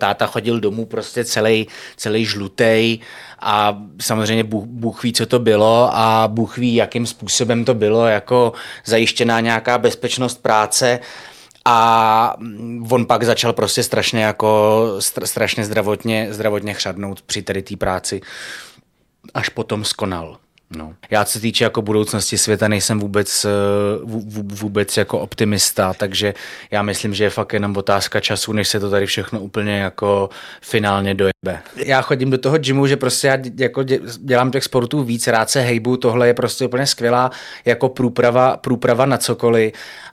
[0.00, 1.66] Táta chodil domů prostě celý,
[1.96, 2.98] celý žlutej
[3.38, 8.06] a samozřejmě Bůh, Bůh ví, co to bylo a Bůh ví, jakým způsobem to bylo,
[8.06, 8.52] jako
[8.84, 11.00] zajištěná nějaká bezpečnost práce
[11.64, 12.36] a
[12.90, 14.84] on pak začal prostě strašně jako
[15.24, 18.20] strašně zdravotně, zdravotně chřadnout při tady té práci.
[19.34, 20.38] Až potom skonal.
[20.76, 20.94] No.
[21.10, 23.48] Já co se týče jako budoucnosti světa, nejsem vůbec, eh,
[24.42, 26.34] vůbec jako optimista, takže
[26.70, 30.30] já myslím, že je fakt jenom otázka času, než se to tady všechno úplně jako
[30.62, 31.62] finálně dojebe.
[31.76, 33.82] Já chodím do toho gymu, že prostě já jako
[34.18, 37.30] dělám těch sportů víc, rád se hejbu, tohle je prostě úplně skvělá
[37.64, 39.72] jako průprava, průprava na cokoliv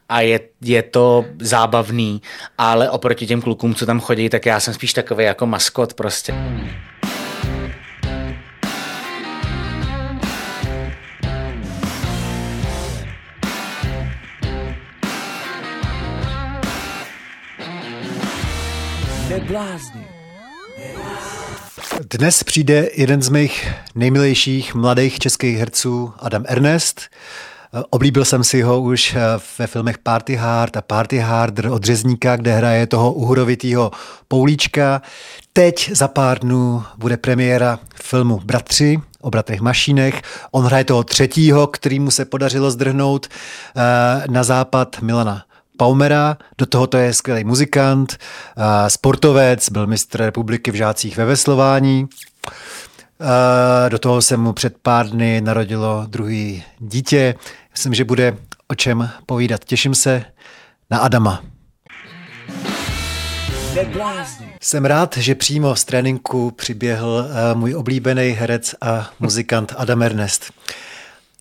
[0.09, 2.21] a je, je to zábavný,
[2.57, 6.33] ale oproti těm klukům, co tam chodí, tak já jsem spíš takový jako maskot prostě.
[22.11, 27.01] Dnes přijde jeden z mých nejmilejších mladých českých herců, Adam Ernest.
[27.89, 29.15] Oblíbil jsem si ho už
[29.59, 33.91] ve filmech Party Hard a Party Harder od Řezníka, kde hraje toho uhurovitýho
[34.27, 35.01] Poulíčka.
[35.53, 40.21] Teď za pár dnů bude premiéra filmu Bratři o bratrech Mašínech.
[40.51, 45.43] On hraje toho třetího, kterýmu se podařilo zdrhnout eh, na západ Milana
[45.77, 48.17] Paumera, do tohoto je skvělý muzikant,
[48.87, 52.07] sportovec, byl mistr republiky v žácích ve veslování.
[53.89, 57.35] Do toho se mu před pár dny narodilo druhý dítě.
[57.71, 58.37] Myslím, že bude
[58.67, 59.65] o čem povídat.
[59.65, 60.25] Těším se
[60.91, 61.43] na Adama.
[64.61, 70.53] Jsem rád, že přímo z tréninku přiběhl můj oblíbený herec a muzikant Adam Ernest.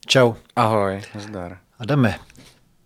[0.07, 0.33] Čau.
[0.57, 1.59] Ahoj, zdar.
[1.79, 2.19] Adame,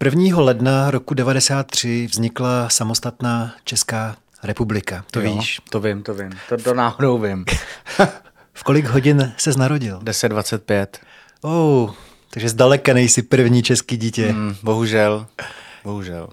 [0.05, 0.39] 1.
[0.41, 5.05] ledna roku 93 vznikla samostatná Česká republika.
[5.11, 5.61] To jo, víš?
[5.71, 6.31] To vím, to vím.
[6.49, 7.45] To, to náhodou vím.
[8.53, 9.99] v kolik hodin se narodil?
[9.99, 10.87] 10.25.
[11.43, 11.91] Oh,
[12.31, 14.33] takže zdaleka nejsi první český dítě.
[14.33, 15.27] Mm, bohužel,
[15.85, 16.29] bohužel.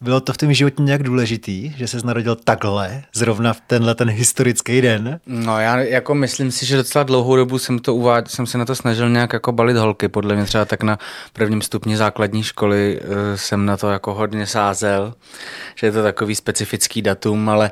[0.00, 4.10] Bylo to v tom životě nějak důležitý, že se narodil takhle, zrovna v tenhle ten
[4.10, 5.20] historický den?
[5.26, 8.64] No já jako myslím si, že docela dlouhou dobu jsem to uváděl, jsem se na
[8.64, 10.98] to snažil nějak jako balit holky, podle mě třeba tak na
[11.32, 15.14] prvním stupni základní školy uh, jsem na to jako hodně sázel,
[15.74, 17.70] že je to takový specifický datum, ale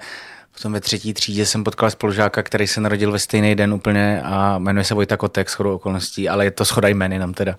[0.52, 4.58] Potom ve třetí třídě jsem potkal spolužáka, který se narodil ve stejný den úplně a
[4.58, 7.56] jmenuje se Vojta Kotek, shodou okolností, ale je to schoda jmen jenom teda.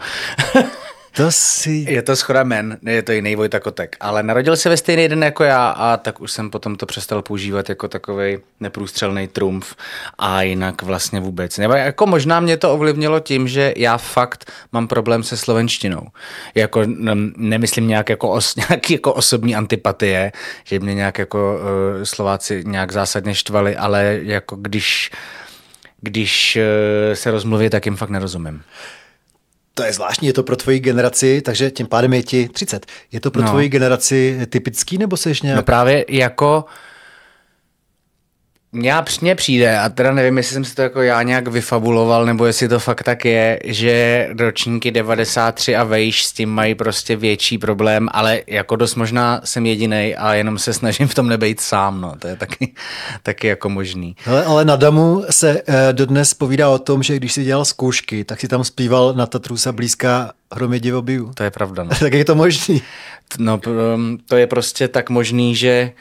[1.15, 1.85] To si...
[1.89, 5.23] Je to schoda men, je to jiný Vojta Kotek, ale narodil se ve stejný den
[5.23, 9.75] jako já a tak už jsem potom to přestal používat jako takový neprůstřelný trumf
[10.17, 11.57] a jinak vlastně vůbec.
[11.57, 16.07] Nebo jako možná mě to ovlivnilo tím, že já fakt mám problém se slovenštinou.
[16.55, 16.81] Jako
[17.37, 20.31] nemyslím nějak jako, os, nějaký jako osobní antipatie,
[20.63, 25.11] že mě nějak jako uh, Slováci nějak zásadně štvali, ale jako když
[26.01, 28.63] když uh, se rozmluví, tak jim fakt nerozumím.
[29.77, 32.85] To je zvláštní, je to pro tvoji generaci, takže tím pádem je ti 30.
[33.11, 33.49] Je to pro no.
[33.49, 35.57] tvoji generaci typický, nebo jsi nějak...
[35.57, 36.65] No právě jako
[39.21, 42.67] mně přijde, a teda nevím, jestli jsem si to jako já nějak vyfabuloval, nebo jestli
[42.67, 48.09] to fakt tak je, že ročníky 93 a vejš s tím mají prostě větší problém,
[48.11, 52.13] ale jako dost možná jsem jediný a jenom se snažím v tom nebejt sám, no,
[52.19, 52.73] to je taky,
[53.23, 54.15] taky jako možný.
[54.25, 58.23] Ale, ale na Damu se eh, dodnes povídá o tom, že když si dělal zkoušky,
[58.23, 61.31] tak si tam zpíval na Tatrusa blízká hromě obiju.
[61.33, 61.89] To je pravda, no.
[61.99, 62.81] tak je to možný?
[63.37, 63.59] No,
[64.25, 65.91] to je prostě tak možný, že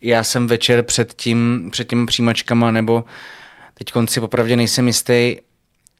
[0.00, 3.04] já jsem večer před tím, před tím přijímačkama, nebo
[3.74, 5.36] teď konci popravdě nejsem jistý,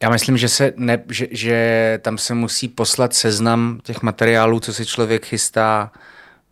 [0.03, 4.72] já myslím, že, se ne, že, že tam se musí poslat seznam těch materiálů, co
[4.72, 5.93] si člověk chystá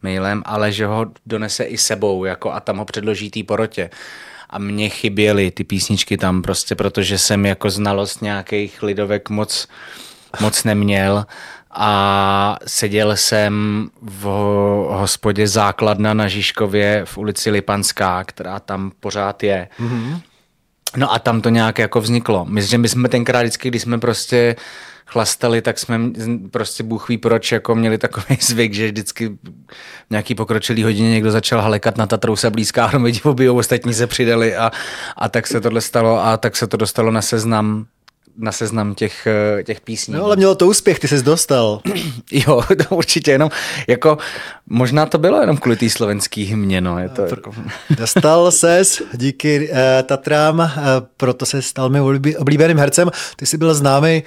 [0.03, 3.91] mailem, ale že ho donese i sebou jako a tam ho předloží té porotě.
[4.51, 9.69] A mně chyběly ty písničky tam prostě, protože jsem jako znalost nějakých lidovek moc,
[10.41, 11.27] moc neměl
[11.81, 14.25] a seděl jsem v
[14.91, 19.69] hospodě Základna na Žižkově v ulici Lipanská, která tam pořád je.
[19.81, 20.21] Mm-hmm.
[20.97, 22.45] No a tam to nějak jako vzniklo.
[22.45, 24.57] Myslím, že my jsme tenkrát vždycky, když jsme prostě
[25.07, 26.01] chlastali, tak jsme
[26.51, 31.31] prostě Bůh ví proč, jako měli takový zvyk, že vždycky v nějaký pokročilý hodině někdo
[31.31, 34.73] začal halekat na Tatrou se blízká hromady obě ostatní se přidali a,
[35.17, 37.87] a tak se tohle stalo a tak se to dostalo na seznam
[38.39, 40.15] na seznam těch, eh, těch písní.
[40.15, 41.81] No ale mělo to úspěch, ty jsi dostal.
[42.33, 43.51] jo, to určitě jenom
[43.89, 44.19] jako
[44.71, 46.99] Možná to bylo jenom kvůli té slovenský hymně, no.
[46.99, 47.53] Je to jako...
[47.91, 50.69] Dostal ses díky uh, Tatrám, uh,
[51.17, 52.03] proto se stal mým
[52.39, 53.11] oblíbeným hercem.
[53.37, 54.23] Ty jsi byl známý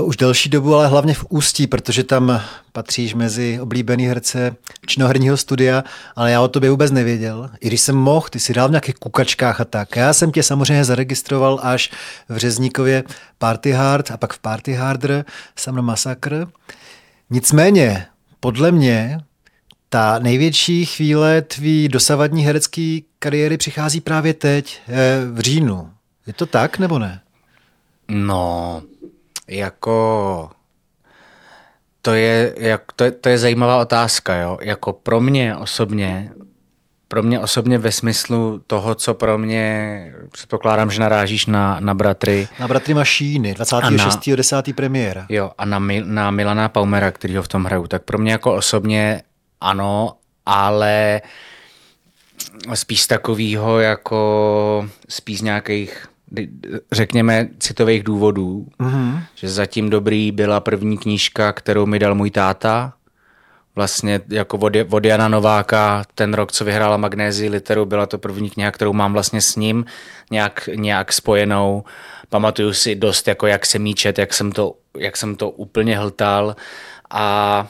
[0.00, 2.40] uh, už delší dobu, ale hlavně v Ústí, protože tam
[2.72, 5.84] patříš mezi oblíbený herce činoherního studia,
[6.16, 7.50] ale já o tobě vůbec nevěděl.
[7.60, 9.96] I když jsem mohl, ty si dal v nějakých kukačkách a tak.
[9.96, 11.90] Já jsem tě samozřejmě zaregistroval až
[12.28, 13.04] v Řezníkově
[13.38, 15.24] Party Hard a pak v Party Harder,
[15.56, 16.46] Summer Massacre.
[17.30, 18.06] Nicméně,
[18.40, 19.20] podle mě,
[19.92, 24.94] ta největší chvíle tvý dosavadní herecké kariéry přichází právě teď, eh,
[25.32, 25.90] v říjnu.
[26.26, 27.20] Je to tak, nebo ne?
[28.08, 28.82] No,
[29.48, 30.50] jako
[32.02, 34.58] to je, jak, to, je, to je zajímavá otázka, jo.
[34.62, 36.32] Jako pro mě osobně,
[37.08, 42.48] pro mě osobně ve smyslu toho, co pro mě, předpokládám, že narážíš na, na bratry.
[42.60, 44.74] Na bratry Mašíny, 26.10.
[44.74, 45.26] premiéra.
[45.28, 47.86] Jo, a na, na Milana Paumera, který ho v tom hraju.
[47.86, 49.22] Tak pro mě jako osobně
[49.60, 50.16] ano,
[50.46, 51.22] ale
[52.74, 56.06] spíš takového jako spíš nějakých
[56.92, 59.22] řekněme, citových důvodů, mm-hmm.
[59.34, 62.92] že zatím dobrý byla první knížka, kterou mi dal můj táta,
[63.74, 68.50] vlastně jako od, od Jana Nováka, ten rok, co vyhrála Magnézii literu, byla to první
[68.50, 69.84] kniha, kterou mám vlastně s ním
[70.30, 71.84] nějak, nějak spojenou.
[72.28, 76.56] Pamatuju si dost, jako jak se míčet, jak jsem to, jak jsem to úplně hltal
[77.10, 77.66] a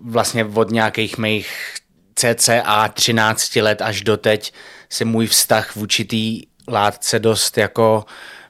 [0.00, 1.74] vlastně od nějakých mých
[2.14, 4.52] cca 13 let až doteď
[4.88, 8.04] se můj vztah v určitý látce dost jako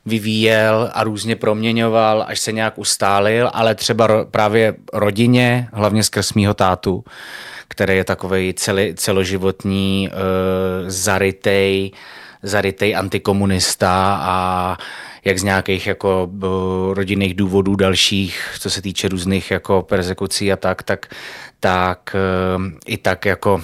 [0.06, 6.32] vyvíjel a různě proměňoval, až se nějak ustálil, ale třeba ro, právě rodině, hlavně skrz
[6.32, 7.04] mýho tátu,
[7.68, 8.54] který je takový
[8.94, 10.18] celoživotní, uh,
[10.88, 11.90] zarytej,
[12.42, 14.76] zarytej antikomunista a
[15.24, 16.30] jak z nějakých jako
[16.92, 21.14] rodinných důvodů dalších, co se týče různých jako persekucí a tak, tak,
[21.60, 22.16] tak
[22.56, 23.62] uh, i tak jako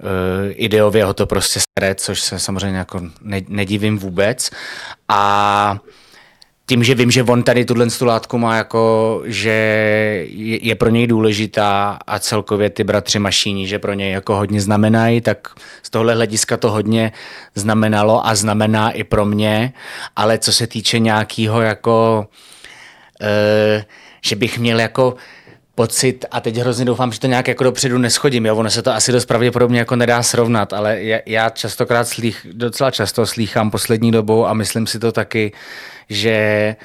[0.00, 3.02] Eh, ideově ho to prostě sere, což se samozřejmě jako
[3.48, 4.50] nedivím vůbec.
[5.08, 5.78] A
[6.66, 9.50] tím, že vím, že on tady tuhle látku má jako, že
[10.62, 15.20] je pro něj důležitá a celkově ty bratři Mašíni, že pro něj jako hodně znamenají,
[15.20, 15.48] tak
[15.82, 17.12] z tohle hlediska to hodně
[17.54, 19.72] znamenalo a znamená i pro mě,
[20.16, 22.26] ale co se týče nějakého jako,
[23.20, 23.84] e,
[24.22, 25.14] že bych měl jako
[25.74, 28.56] pocit, a teď hrozně doufám, že to nějak jako dopředu neschodím, jo?
[28.56, 32.90] ono se to asi dost pravděpodobně jako nedá srovnat, ale já, já častokrát slých, docela
[32.90, 35.52] často slýchám poslední dobou a myslím si to taky,
[36.08, 36.76] že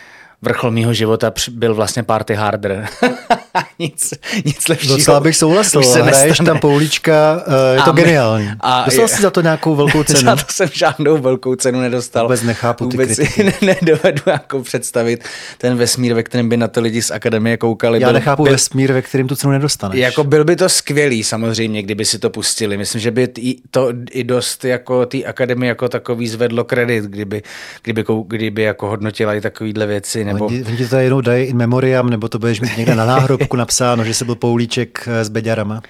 [0.41, 2.87] vrchol mýho života byl vlastně party harder.
[3.79, 4.13] nic,
[4.45, 4.97] nic lepšího.
[4.97, 8.51] Docela bych souhlasil, se hraješ tam poulička, uh, je to a geniální.
[8.59, 10.19] A Dostal jsi za to nějakou velkou cenu?
[10.19, 12.25] za to jsem žádnou velkou cenu nedostal.
[12.25, 13.43] Vůbec nechápu ty Vůbec kritiky.
[13.65, 15.23] ne, nedovedu jako představit
[15.57, 18.01] ten vesmír, ve kterém by na to lidi z akademie koukali.
[18.01, 19.99] Já byl, nechápu byl, vesmír, ve kterém tu cenu nedostaneš.
[19.99, 22.77] Jako byl by to skvělý samozřejmě, kdyby si to pustili.
[22.77, 23.27] Myslím, že by
[23.71, 27.41] to i dost jako té akademie jako takový zvedlo kredit, kdyby,
[27.83, 30.25] kdyby, kdyby jako hodnotila i takovýhle věci.
[30.25, 30.45] Nebo...
[30.45, 33.05] Oni, oni to jenom dají in memoriam, nebo to budeš mít někde na
[33.39, 35.81] náhrobku napsáno, že se byl Poulíček eh, s Beďarama.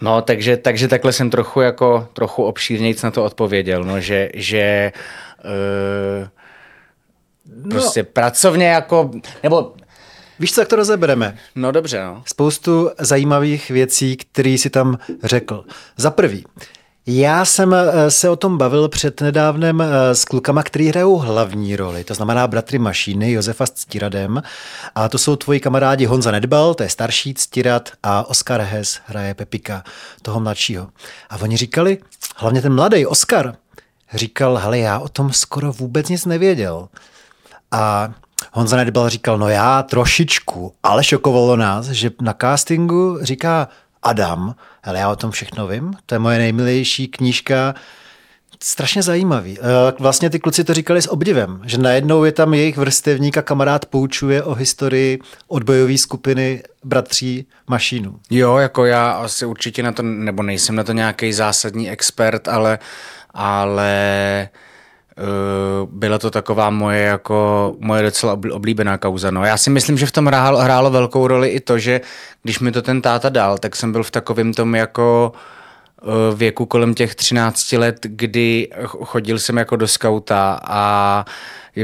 [0.00, 4.92] No, takže, takže takhle jsem trochu jako trochu obšírnějc na to odpověděl, no, že, že
[5.44, 6.28] uh,
[7.70, 8.08] prostě no.
[8.12, 9.10] pracovně jako,
[9.42, 9.74] nebo
[10.38, 11.36] Víš, co, jak to rozebereme?
[11.54, 12.22] No dobře, no.
[12.26, 15.64] Spoustu zajímavých věcí, které si tam řekl.
[15.96, 16.44] Za prvý,
[17.06, 21.76] já jsem eh, se o tom bavil před nedávnem eh, s klukama, který hrajou hlavní
[21.76, 24.42] roli, to znamená bratry Mašíny, Josefa s Ctiradem.
[24.94, 29.34] A to jsou tvoji kamarádi Honza Nedbal, to je starší Ctirad, a Oskar Hes hraje
[29.34, 29.84] Pepika,
[30.22, 30.88] toho mladšího.
[31.30, 31.98] A oni říkali,
[32.36, 33.54] hlavně ten mladý Oskar,
[34.14, 36.88] říkal, hele, já o tom skoro vůbec nic nevěděl.
[37.70, 38.08] A
[38.52, 43.68] Honza Nedbal říkal, no já trošičku, ale šokovalo nás, že na castingu říká,
[44.02, 47.74] Adam, ale já o tom všechno vím, to je moje nejmilejší knížka,
[48.62, 49.58] strašně zajímavý.
[49.58, 53.42] Eh, vlastně ty kluci to říkali s obdivem, že najednou je tam jejich vrstevník a
[53.42, 58.20] kamarád poučuje o historii odbojové skupiny bratří Mašínu.
[58.30, 62.78] Jo, jako já asi určitě na to, nebo nejsem na to nějaký zásadní expert, ale,
[63.34, 64.48] ale
[65.90, 69.30] byla to taková moje jako moje docela oblíbená kauza.
[69.30, 69.44] No.
[69.44, 72.00] Já si myslím, že v tom hrálo, hrálo velkou roli i to, že
[72.42, 75.32] když mi to ten táta dal, tak jsem byl v takovém tom jako
[76.34, 81.24] věku kolem těch 13 let, kdy chodil jsem jako do skauta a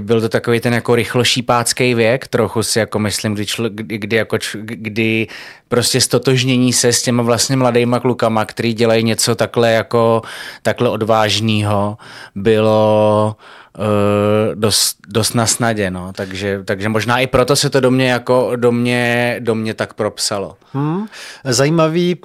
[0.01, 4.17] byl to takový ten jako rychlošípácký věk, trochu si jako myslím, kdy, člo, kdy, kdy,
[4.17, 5.27] jako, kdy
[5.69, 10.23] prostě stotožnění se s těma vlastně mladýma klukama, který dělají něco takhle jako
[10.63, 11.99] takhle odvážného,
[12.35, 13.37] bylo
[13.79, 16.13] uh, dost, dost na snadě, no.
[16.13, 19.95] takže, takže možná i proto se to do mě, jako, do mě, do mě tak
[19.95, 20.57] propsalo.
[20.73, 21.07] Hmm.
[21.45, 22.17] Zajímavý,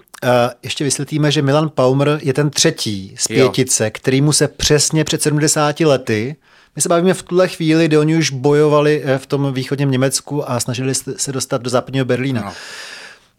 [0.64, 3.92] ještě vysvětlíme, že Milan Paumer je ten třetí z pětice, jo.
[3.94, 6.36] který mu se přesně před 70 lety
[6.76, 10.52] my se bavíme v tuhle chvíli, kdy oni už bojovali eh, v tom východním Německu
[10.52, 12.42] a snažili se dostat do západního Berlína.
[12.42, 12.54] No.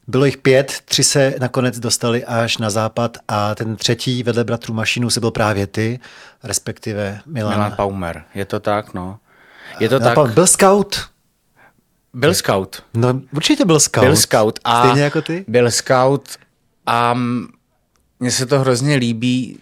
[0.08, 4.74] Bylo jich pět, tři se nakonec dostali až na západ a ten třetí vedle bratrů
[4.74, 6.00] Mašinu se byl právě ty,
[6.42, 7.54] respektive Milan.
[7.54, 9.18] Milan Paumer, je to tak, no.
[9.80, 10.18] Je to tak.
[10.34, 11.00] Byl scout.
[12.14, 12.82] Byl scout.
[12.94, 14.04] No určitě byl scout.
[14.04, 14.58] Byl scout.
[14.64, 15.44] A Stejně jako ty?
[15.48, 16.28] Byl scout
[16.86, 17.14] a
[18.20, 19.58] mně se to hrozně líbí,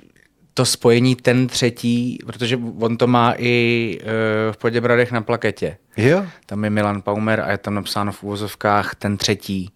[0.55, 4.09] to spojení ten třetí, protože on to má i uh,
[4.53, 5.77] v Poděbradech na plaketě.
[5.97, 6.27] Jo.
[6.47, 9.71] Tam je Milan Paumer a je tam napsáno v úvozovkách ten třetí.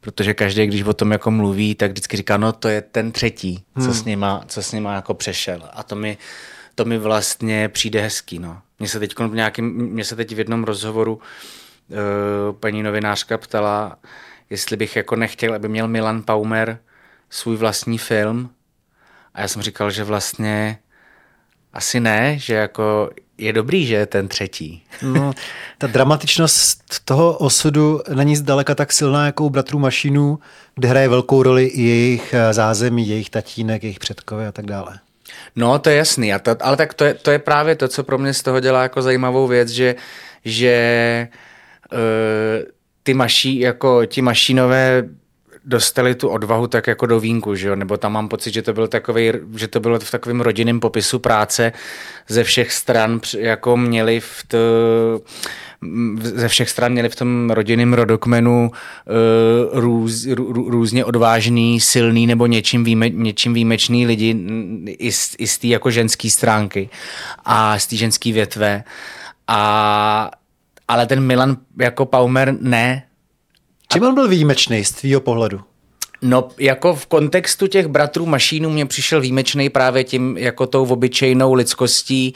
[0.00, 3.64] Protože každý, když o tom jako mluví, tak vždycky říká, no to je ten třetí,
[3.74, 3.86] hmm.
[3.86, 5.68] co, s nima, co s nima jako přešel.
[5.72, 6.18] A to mi,
[6.74, 8.38] to mi vlastně přijde hezký.
[8.38, 8.58] No.
[8.78, 13.98] Mně se teď v nějakým, mě se teď v jednom rozhovoru uh, paní novinářka ptala,
[14.50, 16.78] jestli bych jako nechtěl, aby měl Milan Paumer
[17.30, 18.50] svůj vlastní film,
[19.34, 20.78] a já jsem říkal, že vlastně
[21.72, 24.82] asi ne, že jako je dobrý, že je ten třetí.
[25.02, 25.32] No,
[25.78, 30.38] ta dramatičnost toho osudu není zdaleka tak silná jako u bratrů Mašinů,
[30.74, 34.98] kde hraje velkou roli i jejich eh, zázemí, jejich tatínek, jejich předkové a tak dále.
[35.56, 38.04] No, to je jasný, a to, ale tak to je, to je právě to, co
[38.04, 39.94] pro mě z toho dělá jako zajímavou věc, že,
[40.44, 41.28] že
[41.92, 41.98] uh,
[43.02, 45.08] ty maší, jako ti mašinové
[45.68, 47.76] dostali tu odvahu tak jako do vínku, že jo?
[47.76, 51.18] nebo tam mám pocit, že to, byl takový, že to bylo v takovém rodinném popisu
[51.18, 51.72] práce
[52.28, 54.58] ze všech stran, jako měli v to,
[56.22, 62.46] ze všech stran měli v tom rodinném rodokmenu uh, růz, rů, různě odvážný, silný nebo
[62.46, 64.36] něčím, výjime, něčím výjimečný lidi
[64.86, 66.88] i z, i z té jako ženské stránky
[67.44, 68.84] a z té ženské větve.
[69.48, 70.30] A,
[70.88, 73.07] ale ten Milan jako Paumer ne,
[73.92, 75.60] Čím on byl výjimečný z tvýho pohledu?
[76.22, 81.54] No, jako v kontextu těch bratrů Mašínů mě přišel výjimečný právě tím, jako tou obyčejnou
[81.54, 82.34] lidskostí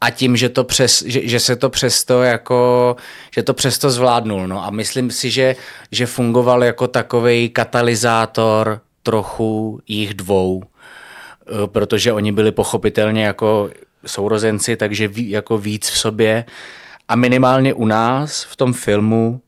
[0.00, 2.96] a tím, že, to přes, že, že se to přesto jako,
[3.34, 4.48] že to přesto zvládnul.
[4.48, 5.56] No a myslím si, že,
[5.92, 13.70] že fungoval jako takový katalyzátor trochu jich dvou, eh, protože oni byli pochopitelně jako
[14.06, 16.44] sourozenci, takže ví, jako víc v sobě.
[17.08, 19.40] A minimálně u nás v tom filmu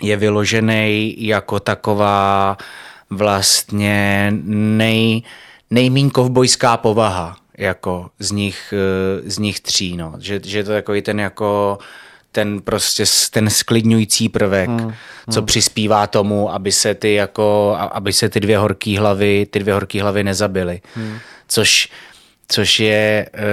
[0.00, 2.56] je vyložený jako taková
[3.10, 5.22] vlastně nej,
[5.70, 10.14] nejmín kovbojská povaha jako z nich, eh, z nich tří, no.
[10.18, 11.78] že, že je to takový ten jako
[12.32, 14.94] ten prostě ten sklidňující prvek, hmm, hmm.
[15.30, 19.74] co přispívá tomu, aby se ty jako, aby se ty dvě horké hlavy, ty dvě
[19.74, 20.80] horké hlavy nezabily.
[20.94, 21.18] Hmm.
[21.48, 21.88] Což,
[22.48, 23.50] což je e,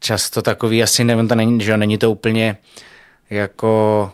[0.00, 2.56] často takový, asi nevím, to není, že není to úplně
[3.30, 4.12] jako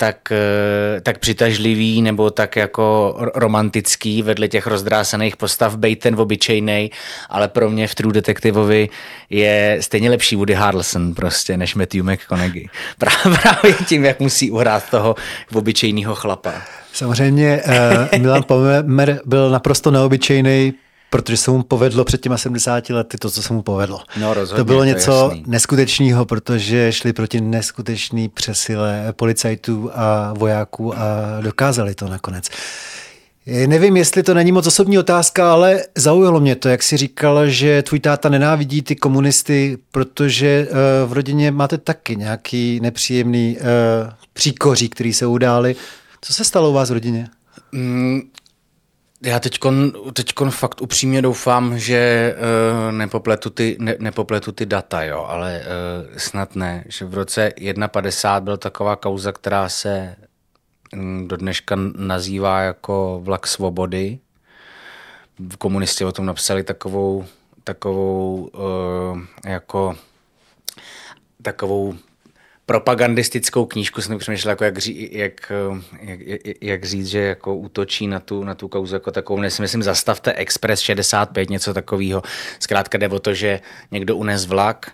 [0.00, 6.90] tak, eh, tak přitažlivý nebo tak jako romantický vedle těch rozdrásaných postav, bejt ten obyčejnej,
[7.28, 8.88] ale pro mě v True Detectiveovi
[9.30, 12.66] je stejně lepší Woody Harrelson prostě, než Matthew McConaughey.
[12.98, 15.14] Právě tím, jak musí uhrát toho
[15.54, 16.52] obyčejného chlapa.
[16.92, 17.60] Samozřejmě
[18.12, 20.74] uh, Milan Pomer byl naprosto neobyčejný
[21.10, 24.00] protože se mu povedlo před těma 70 lety to, co se mu povedlo.
[24.20, 30.98] No, rozhodně, to bylo něco to neskutečného, protože šli proti neskutečný přesile policajtů a vojáků
[30.98, 30.98] a
[31.40, 32.48] dokázali to nakonec.
[33.66, 37.82] Nevím, jestli to není moc osobní otázka, ale zaujalo mě to, jak si říkal, že
[37.82, 43.66] tvůj táta nenávidí ty komunisty, protože uh, v rodině máte taky nějaký nepříjemný uh,
[44.32, 45.76] příkoří, který se udály.
[46.20, 47.28] Co se stalo u vás v rodině?
[47.72, 48.20] Mm,
[49.22, 55.24] já teďkon, teďkon fakt upřímně doufám, že uh, nepopletu, ty, ne, nepopletu ty data, jo,
[55.28, 56.84] ale uh, snad ne.
[56.88, 60.16] Že v roce 1.50 byl taková kauza, která se
[60.92, 64.18] um, do dneška nazývá jako vlak svobody.
[65.58, 67.24] Komunisti o tom napsali takovou,
[67.64, 69.96] takovou uh, jako
[71.42, 71.94] takovou
[72.68, 75.52] propagandistickou knížku jsem přemýšlel, jako jak, ří, jak,
[76.00, 76.20] jak,
[76.60, 80.32] jak, říct, že jako útočí na tu, na tu kauzu jako takovou, ne, myslím, zastavte
[80.32, 82.22] Express 65, něco takového.
[82.60, 83.60] Zkrátka jde o to, že
[83.90, 84.92] někdo unes vlak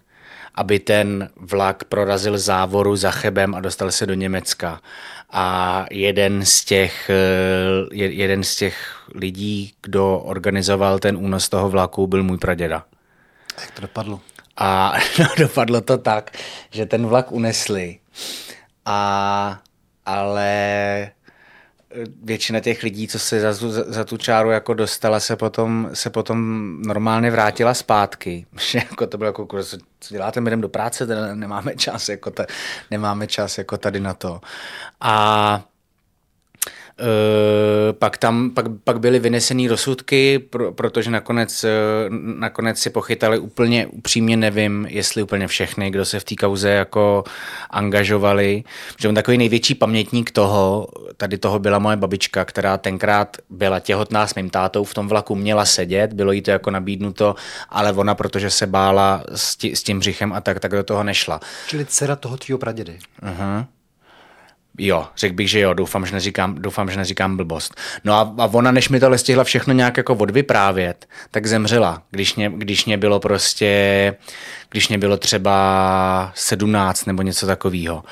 [0.54, 4.80] aby ten vlak prorazil závoru za Chebem a dostal se do Německa.
[5.30, 8.76] A jeden z těch, eh, jeden z těch
[9.14, 12.84] lidí, kdo organizoval ten únos toho vlaku, byl můj praděda.
[13.60, 14.20] Jak to dopadlo?
[14.56, 16.30] A no, dopadlo to tak,
[16.70, 17.98] že ten vlak unesli.
[18.84, 19.60] A,
[20.06, 21.10] ale
[22.22, 26.10] většina těch lidí, co se za, za, za tu čáru jako dostala, se potom, se
[26.10, 28.46] potom normálně vrátila zpátky.
[28.70, 29.62] Že jako to bylo jako,
[30.00, 32.46] co děláte, my jdem do práce, nemáme čas, jako ta,
[32.90, 34.40] nemáme čas jako tady na to.
[35.00, 35.64] A
[37.00, 41.70] Uh, pak tam pak, pak byly vynesený rozsudky, pro, protože nakonec, uh,
[42.38, 47.24] nakonec si pochytali úplně upřímně nevím, jestli úplně všechny, kdo se v té kauze jako
[47.70, 48.64] angažovali.
[48.98, 54.26] Že on takový největší pamětník toho, tady toho byla moje babička, která tenkrát byla těhotná
[54.26, 57.34] s mým tátou, v tom vlaku měla sedět, bylo jí to jako nabídnuto,
[57.68, 61.04] ale ona, protože se bála s, tí, s tím břichem a tak, tak do toho
[61.04, 61.40] nešla.
[61.66, 62.98] Čili dcera toho tvýho pradědy.
[63.22, 63.66] Uh-huh.
[64.78, 67.74] Jo, řekl bych, že jo, doufám, že neříkám, doufám, že neříkám blbost.
[68.04, 72.36] No a, a ona, než mi tohle stihla všechno nějak jako odvyprávět, tak zemřela, když
[72.36, 74.14] mě, když mě bylo prostě,
[74.74, 78.04] když mě bylo třeba 17 nebo něco takového.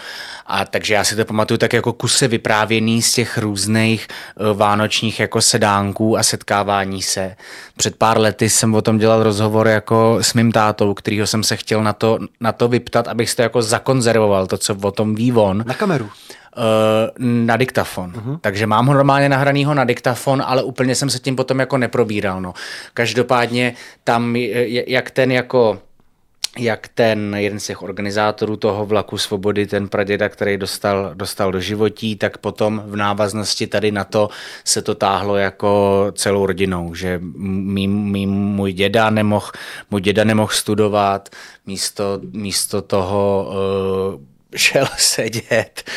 [0.47, 4.07] A takže já si to pamatuju tak jako kuse vyprávěný z těch různých
[4.41, 7.37] uh, vánočních jako sedánků a setkávání se.
[7.77, 11.57] Před pár lety jsem o tom dělal rozhovor jako s mým tátou, kterýho jsem se
[11.57, 15.15] chtěl na to, na to vyptat, abych si to jako zakonzervoval, to, co o tom
[15.15, 15.65] ví on.
[15.67, 16.05] Na kameru.
[16.05, 16.63] Uh,
[17.19, 18.13] na diktafon.
[18.13, 18.39] Uh-huh.
[18.41, 22.41] Takže mám ho normálně nahranýho na diktafon, ale úplně jsem se tím potom jako neprobíral.
[22.41, 22.55] No.
[22.95, 24.37] Každopádně tam,
[24.87, 25.79] jak ten jako
[26.59, 31.61] jak ten jeden z těch organizátorů toho vlaku svobody, ten praděda, který dostal, dostal do
[31.61, 34.29] životí, tak potom v návaznosti tady na to
[34.65, 39.51] se to táhlo jako celou rodinou, že mý, mý, můj děda nemohl,
[39.91, 41.29] můj děda nemohl studovat,
[41.67, 43.53] místo, místo toho
[44.15, 44.21] uh,
[44.57, 45.91] šel sedět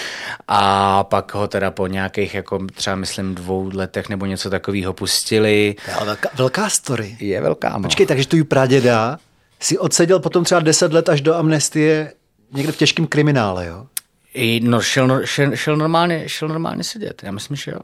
[0.47, 5.75] a pak ho teda po nějakých, jako třeba myslím dvou letech nebo něco takového pustili.
[6.05, 7.17] Velká, velká story.
[7.19, 7.83] Je velká, no.
[7.83, 9.17] Počkej, takže tu praděda
[9.59, 12.13] si odseděl potom třeba deset let až do amnestie
[12.51, 13.87] někde v těžkém kriminále, jo?
[14.33, 17.79] I, no, šel, šel, šel, normálně, šel normálně sedět, já myslím, že jo.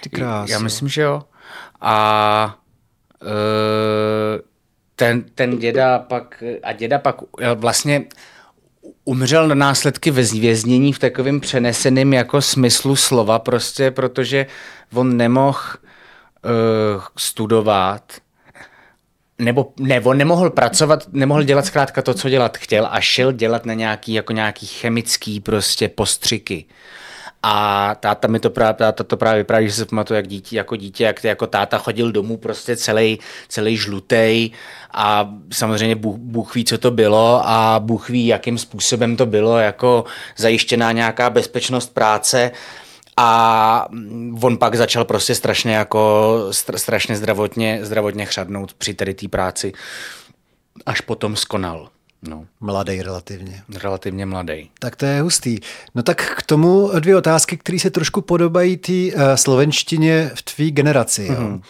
[0.00, 0.52] Ty krásy.
[0.52, 1.22] Já myslím, že jo.
[1.80, 2.58] A
[3.22, 3.28] uh,
[4.96, 7.16] ten, ten děda pak, a děda pak
[7.54, 8.04] vlastně
[9.04, 14.46] umřel na následky věznění v takovém přeneseném jako smyslu slova, prostě protože
[14.94, 15.60] on nemohl
[16.44, 18.12] uh, studovat,
[19.38, 23.74] nebo, nebo nemohl pracovat, nemohl dělat zkrátka to, co dělat chtěl a šel dělat na
[23.74, 26.64] nějaký, jako nějaký chemický prostě postřiky.
[27.46, 30.76] A táta mi to právě, táta to právě vypráví, že se pamatuje jak dítě, jako
[30.76, 34.50] dítě, jak ty, jako táta chodil domů prostě celý, celý žlutej
[34.90, 39.58] a samozřejmě Bůh, Bůh ví, co to bylo a Bůh ví, jakým způsobem to bylo,
[39.58, 40.04] jako
[40.36, 42.50] zajištěná nějaká bezpečnost práce
[43.16, 43.88] a
[44.42, 46.38] on pak začal prostě strašně jako
[46.76, 49.72] strašně zdravotně, zdravotně chřadnout při tady té práci,
[50.86, 51.88] až potom skonal.
[52.28, 52.46] No.
[52.60, 53.62] Mladý relativně.
[53.74, 54.70] Relativně mladý.
[54.78, 55.58] Tak to je hustý.
[55.94, 60.70] No tak k tomu dvě otázky, které se trošku podobají té uh, slovenštině v tvý
[60.70, 61.26] generaci.
[61.26, 61.34] Jo?
[61.34, 61.62] Mm-hmm.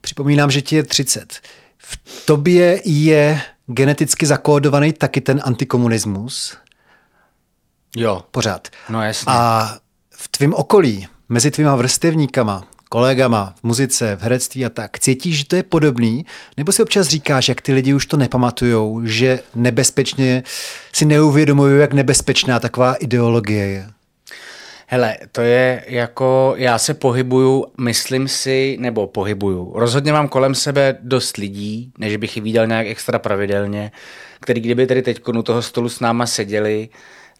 [0.00, 1.40] Připomínám, že ti je 30.
[1.78, 6.56] V tobě je geneticky zakódovaný taky ten antikomunismus?
[7.96, 8.22] Jo.
[8.30, 8.68] Pořád.
[8.88, 9.32] No jasně.
[9.32, 9.70] A
[10.20, 15.44] v tvém okolí, mezi tvýma vrstevníkama, kolegama v muzice, v herectví a tak, cítíš, že
[15.44, 16.26] to je podobný?
[16.56, 20.42] Nebo si občas říkáš, jak ty lidi už to nepamatujou, že nebezpečně
[20.92, 23.86] si neuvědomují, jak nebezpečná taková ideologie je?
[24.86, 29.72] Hele, to je jako, já se pohybuju, myslím si, nebo pohybuju.
[29.74, 33.92] Rozhodně mám kolem sebe dost lidí, než bych je viděl nějak extra pravidelně,
[34.40, 36.88] který kdyby tady teď u toho stolu s náma seděli,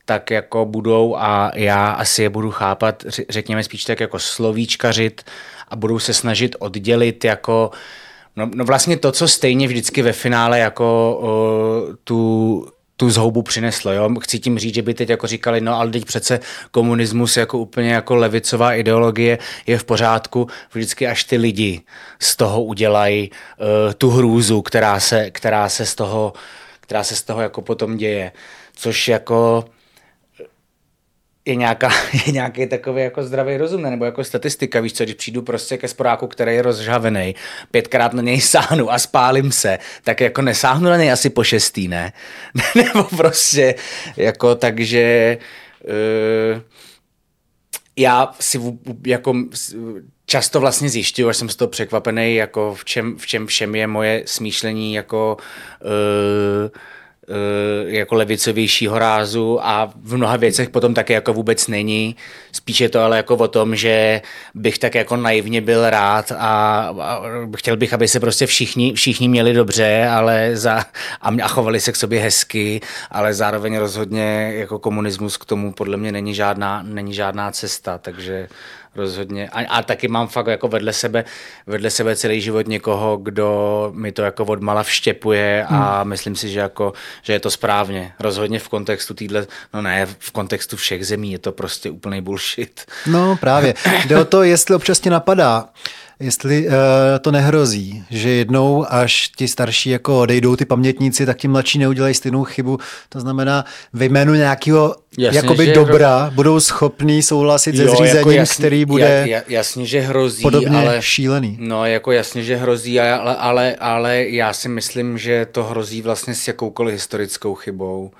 [0.09, 5.23] tak jako budou a já asi je budu chápat, řekněme spíš tak jako slovíčkařit
[5.68, 7.71] a budou se snažit oddělit jako
[8.37, 11.31] No, no vlastně to, co stejně vždycky ve finále jako o,
[12.05, 12.66] tu,
[12.97, 13.92] tu zhoubu přineslo.
[13.92, 14.11] Jo?
[14.21, 16.40] Chci tím říct, že by teď jako říkali, no ale teď přece
[16.71, 21.81] komunismus jako úplně jako levicová ideologie je v pořádku, vždycky až ty lidi
[22.21, 26.33] z toho udělají uh, tu hrůzu, která se, která se z toho,
[26.81, 28.33] která se z toho jako potom děje.
[28.77, 29.64] Což jako
[31.48, 31.90] je, nějaká,
[32.26, 35.88] je nějaký takový jako zdravý rozum, nebo jako statistika, víš co, když přijdu prostě ke
[35.88, 37.34] sporáku, který je rozžhavený,
[37.70, 41.88] pětkrát na něj sáhnu a spálím se, tak jako nesáhnu na něj asi po šestý,
[41.88, 42.12] ne?
[42.74, 43.74] nebo prostě
[44.16, 45.38] jako takže
[46.54, 46.61] uh,
[47.96, 48.61] já si
[49.06, 49.34] jako
[50.26, 53.87] často vlastně zjišťuju, až jsem z toho překvapený, jako v čem, v čem všem je
[53.87, 55.37] moje smýšlení jako
[55.84, 56.68] uh,
[57.87, 62.17] jako levicovějšího rázu a v mnoha věcech potom taky jako vůbec není.
[62.53, 64.23] Spíše to ale jako o tom, že
[64.55, 66.37] bych tak jako naivně byl rád a,
[67.01, 67.23] a
[67.57, 70.85] chtěl bych, aby se prostě všichni, všichni měli dobře ale za,
[71.21, 75.97] a, a chovali se k sobě hezky, ale zároveň rozhodně jako komunismus k tomu podle
[75.97, 78.49] mě není žádná, není žádná cesta, takže
[78.98, 79.48] rozhodně.
[79.48, 81.24] A, a taky mám fakt jako vedle sebe,
[81.66, 86.11] vedle sebe celý život někoho, kdo mi to jako odmala vštěpuje a hmm.
[86.11, 88.12] myslím si, že, jako, že je to správně.
[88.20, 92.84] Rozhodně v kontextu týhle, no ne, v kontextu všech zemí je to prostě úplný bullshit.
[93.06, 93.74] No právě.
[94.06, 95.68] Jde o to, jestli občas tě napadá,
[96.20, 96.72] jestli uh,
[97.20, 102.14] to nehrozí, že jednou, až ti starší jako odejdou ty pamětníci, tak ti mladší neudělají
[102.14, 102.78] stejnou chybu.
[103.09, 106.35] To znamená, ve jménu nějakého jasně, jakoby dobra hro...
[106.35, 110.76] budou schopní souhlasit jo, se zřízením, jako jasný, který bude ja, jasně, že hrozí, podobně
[110.76, 111.57] ale, šílený.
[111.61, 116.35] No, jako jasně, že hrozí, ale, ale, ale já si myslím, že to hrozí vlastně
[116.35, 118.11] s jakoukoliv historickou chybou.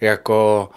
[0.00, 0.68] Jako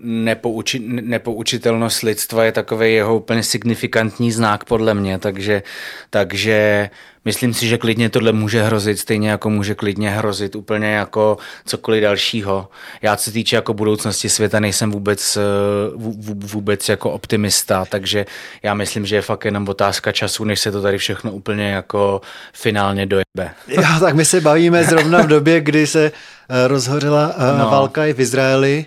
[0.00, 5.62] nepouči, nepoučitelnost lidstva je takový jeho úplně signifikantní znak podle mě, takže,
[6.10, 6.90] takže
[7.24, 12.02] myslím si, že klidně tohle může hrozit, stejně jako může klidně hrozit úplně jako cokoliv
[12.02, 12.68] dalšího.
[13.02, 15.40] Já se týče jako budoucnosti světa, nejsem vůbec, eh,
[16.34, 18.26] vůbec jako optimista, takže
[18.62, 22.20] já myslím, že je fakt jenom otázka času, než se to tady všechno úplně jako
[22.52, 23.54] finálně dojebe.
[23.68, 27.70] Já, tak my se bavíme zrovna v době, kdy se eh, rozhořela eh, no.
[27.70, 28.86] válka i v Izraeli.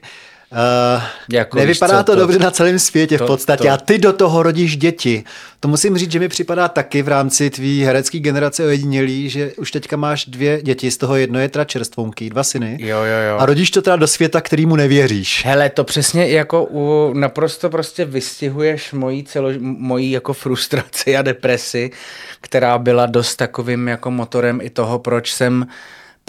[0.51, 3.63] Uh, jako nevypadá co, to, to dobře na celém světě to, v podstatě.
[3.63, 3.69] To.
[3.69, 5.23] A ty do toho rodíš děti.
[5.59, 9.71] To musím říct, že mi připadá taky v rámci tvý herecké generace ojedinělý, že už
[9.71, 12.77] teďka máš dvě děti, z toho jedno je teda čerstvonky, dva syny.
[12.79, 13.37] Jo, jo, jo.
[13.39, 15.45] A rodíš to teda do světa, kterýmu nevěříš.
[15.45, 21.91] Hele, to přesně jako u, naprosto prostě vystihuješ mojí, celo, mojí jako frustraci a depresi,
[22.41, 25.67] která byla dost takovým jako motorem i toho, proč jsem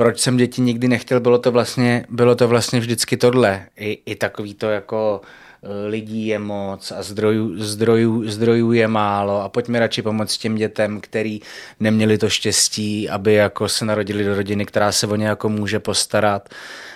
[0.03, 3.67] proč jsem děti nikdy nechtěl, bylo to vlastně, bylo to vlastně vždycky tohle.
[3.77, 5.21] I, i takový to jako
[5.63, 10.55] eh, lidí je moc a zdrojů, zdrojů, zdrojů je málo a pojďme radši pomoct těm
[10.55, 11.41] dětem, který
[11.81, 15.79] neměli to štěstí, aby jako se narodili do rodiny, která se o ně jako může
[15.79, 16.49] postarat.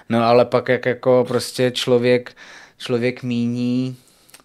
[0.09, 2.37] No ale pak jak jako prostě člověk,
[2.79, 3.97] člověk míní,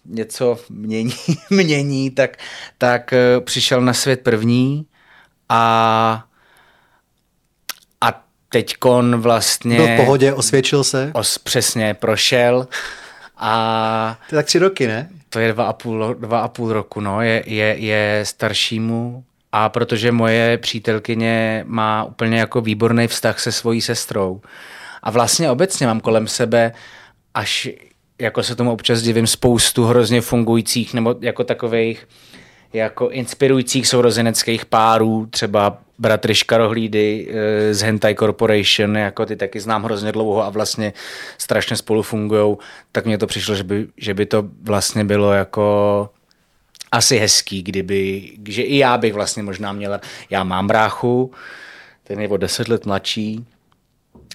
[0.06, 1.14] něco mění,
[1.50, 2.36] mění tak,
[2.78, 4.86] tak eh, přišel na svět první
[5.48, 6.24] a
[8.52, 9.76] teďkon vlastně...
[9.76, 11.10] Byl v pohodě, osvědčil se?
[11.14, 12.68] Os, přesně, prošel
[13.38, 14.18] a...
[14.28, 15.08] To je tak tři roky, ne?
[15.28, 19.68] To je dva a půl, dva a půl roku, no, je, je, je staršímu a
[19.68, 24.40] protože moje přítelkyně má úplně jako výborný vztah se svojí sestrou
[25.02, 26.72] a vlastně obecně mám kolem sebe
[27.34, 27.68] až
[28.18, 32.08] jako se tomu občas divím, spoustu hrozně fungujících nebo jako takových
[32.72, 39.82] jako inspirujících sourozeneckých párů, třeba bratry Škarohlídy eh, z Hentai Corporation, jako ty taky znám
[39.82, 40.92] hrozně dlouho a vlastně
[41.38, 42.56] strašně spolu fungují,
[42.92, 45.64] tak mně to přišlo, že by, že by to vlastně bylo jako
[46.92, 51.30] asi hezký, kdyby, že i já bych vlastně možná měla, já mám bráchu,
[52.04, 53.46] ten je o deset let mladší,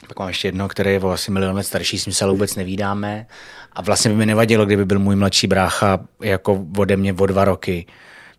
[0.08, 2.56] pak mám ještě jednoho, který je o asi milion let starší, s ním se vůbec
[2.56, 3.27] nevídáme.
[3.73, 7.45] A vlastně by mi nevadilo, kdyby byl můj mladší brácha jako ode mě o dva
[7.45, 7.86] roky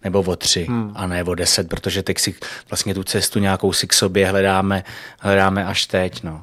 [0.04, 0.92] nebo o tři hmm.
[0.94, 2.34] a ne o deset, protože teď si
[2.70, 4.84] vlastně tu cestu nějakou si k sobě hledáme,
[5.20, 6.22] hledáme až teď.
[6.22, 6.42] No.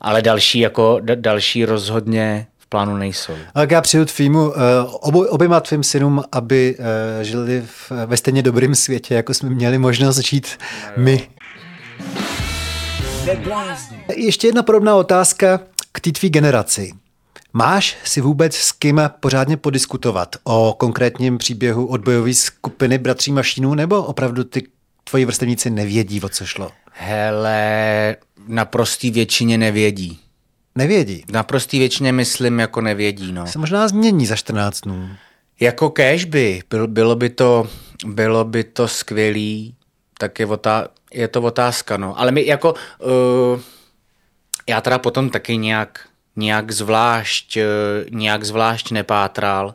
[0.00, 3.32] Ale další, jako, d- další rozhodně v plánu nejsou.
[3.54, 4.60] A já přeju tvýmu, eh,
[5.00, 9.78] obo, oběma tvým synům, aby eh, žili v, ve stejně dobrém světě, jako jsme měli
[9.78, 10.58] možnost žít
[10.96, 11.28] no my.
[14.16, 15.60] Ještě jedna podobná otázka
[15.92, 16.92] k té tvý generaci.
[17.52, 24.02] Máš si vůbec s kým pořádně podiskutovat o konkrétním příběhu odbojové skupiny Bratří Mašínů, nebo
[24.02, 24.62] opravdu ty
[25.04, 26.70] tvoji vrstevníci nevědí, o co šlo?
[26.92, 30.18] Hele, na prostý většině nevědí.
[30.74, 31.24] Nevědí?
[31.32, 33.46] Na prostý většině myslím jako nevědí, no.
[33.46, 35.08] Se možná změní za 14 dnů.
[35.60, 37.68] Jako cash by, Byl, bylo by to,
[38.06, 39.74] bylo by to skvělý,
[40.18, 42.20] tak je, otá- je to otázka, no.
[42.20, 43.60] Ale my jako, uh,
[44.68, 46.09] já teda potom taky nějak
[46.40, 47.64] nějak zvlášť, eh,
[48.10, 49.74] nějak zvlášť nepátral,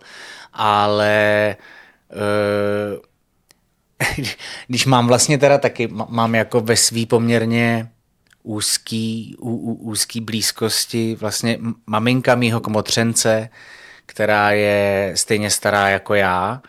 [0.53, 1.55] ale
[2.11, 2.99] uh,
[4.67, 7.89] když mám vlastně teda taky, mám jako ve svý poměrně
[8.43, 13.49] úzký, ú, ú, úzký blízkosti vlastně maminka mýho kmotřence,
[14.05, 16.61] která je stejně stará jako já,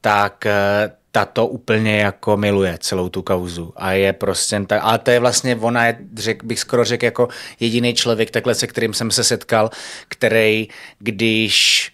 [0.00, 5.10] tak eh, tato úplně jako miluje celou tu kauzu a je prostě tak, ale to
[5.10, 7.28] je vlastně, ona je, řek, bych skoro řekl, jako
[7.60, 9.70] jediný člověk takhle, se kterým jsem se setkal,
[10.08, 11.92] který, když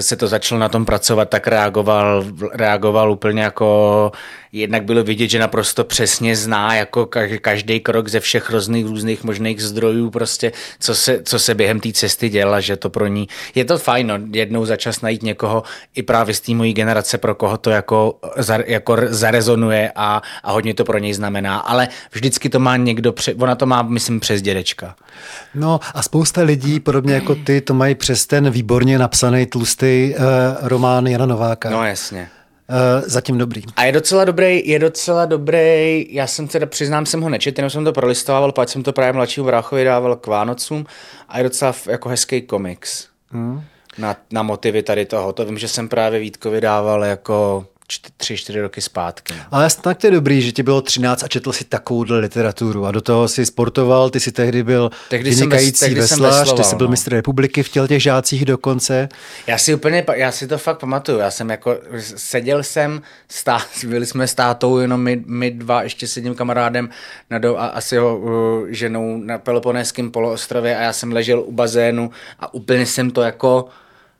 [0.00, 4.12] se to začalo na tom pracovat, tak reagoval, reagoval úplně jako,
[4.56, 7.08] jednak bylo vidět, že naprosto přesně zná jako
[7.40, 11.92] každý krok ze všech různých různých možných zdrojů, prostě, co se, co se během té
[11.92, 15.62] cesty děla, že to pro ní, je to fajn, no, jednou za čas najít někoho
[15.94, 18.18] i právě z té mojí generace, pro koho to jako,
[18.66, 23.34] jako zarezonuje a, a hodně to pro něj znamená, ale vždycky to má někdo, pře,
[23.34, 24.96] ona to má, myslím, přes dědečka.
[25.54, 30.24] No a spousta lidí, podobně jako ty, to mají přes ten výborně napsaný tlustý uh,
[30.68, 31.70] román Jana Nováka.
[31.70, 32.28] No jasně.
[32.68, 33.62] Uh, zatím dobrý.
[33.76, 37.70] A je docela dobrý, je docela dobrý, já jsem teda přiznám, jsem ho nečetl, jenom
[37.70, 40.86] jsem to prolistoval, pak jsem to právě mladšímu bráchovi dával k Vánocům
[41.28, 43.06] a je docela jako hezký komiks.
[43.30, 43.62] Hmm.
[43.98, 45.32] Na, na motivy tady toho.
[45.32, 47.66] To vím, že jsem právě Vítkovi dával jako
[48.16, 49.34] tři, čtyři roky zpátky.
[49.36, 49.44] No.
[49.50, 52.92] Ale tak to je dobrý, že ti bylo 13 a četl si takovouhle literaturu a
[52.92, 56.86] do toho si sportoval, ty si tehdy byl tehdy vynikající tehdy veslař, ty jsi byl
[56.86, 56.90] no.
[56.90, 59.08] mistr republiky v těch žácích dokonce.
[59.46, 61.78] Já si úplně, já si to fakt pamatuju, já jsem jako,
[62.16, 66.88] seděl jsem, stá, byli jsme s tátou, jenom my, my dva, ještě s jedním kamarádem
[67.30, 68.30] na do, a asi ho uh,
[68.68, 73.68] ženou na Peloponéském poloostrově a já jsem ležel u bazénu a úplně jsem to jako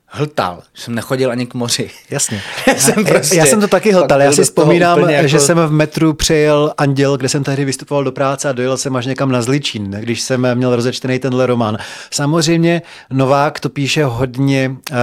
[0.07, 1.91] hltal, jsem nechodil ani k moři.
[2.11, 2.43] Jasně.
[2.77, 5.29] jsem prostě, já jsem to taky hltal, já si vzpomínám, jako...
[5.29, 8.97] že jsem v metru přejel Anděl, kde jsem tehdy vystupoval do práce a dojel jsem
[8.97, 11.79] až někam na Zličín, když jsem měl rozečtený tenhle román.
[12.11, 14.97] Samozřejmě Novák to píše hodně uh,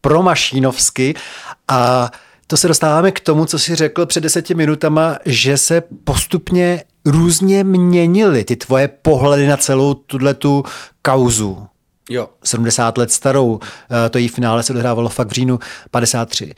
[0.00, 1.14] promašínovsky
[1.68, 2.10] a
[2.46, 7.64] to se dostáváme k tomu, co si řekl před deseti minutama, že se postupně různě
[7.64, 10.64] měnily ty tvoje pohledy na celou tuhle tu
[11.02, 11.66] kauzu.
[12.10, 12.28] Jo.
[12.44, 13.60] 70 let starou.
[14.06, 15.58] Eh, to její finále se odehrávalo fakt v říjnu
[15.90, 16.54] 53.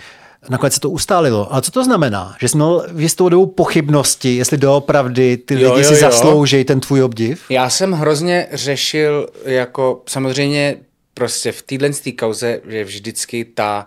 [0.48, 1.52] Nakonec se to ustálilo.
[1.52, 2.37] Ale co to znamená?
[2.40, 6.11] Že jsi měl v jistou dobu pochybnosti, jestli doopravdy ty jo, lidi jo, si jo.
[6.11, 7.44] zaslouží ten tvůj obdiv?
[7.48, 10.76] Já jsem hrozně řešil, jako samozřejmě
[11.14, 13.87] prostě v téhle kauze, že vždycky ta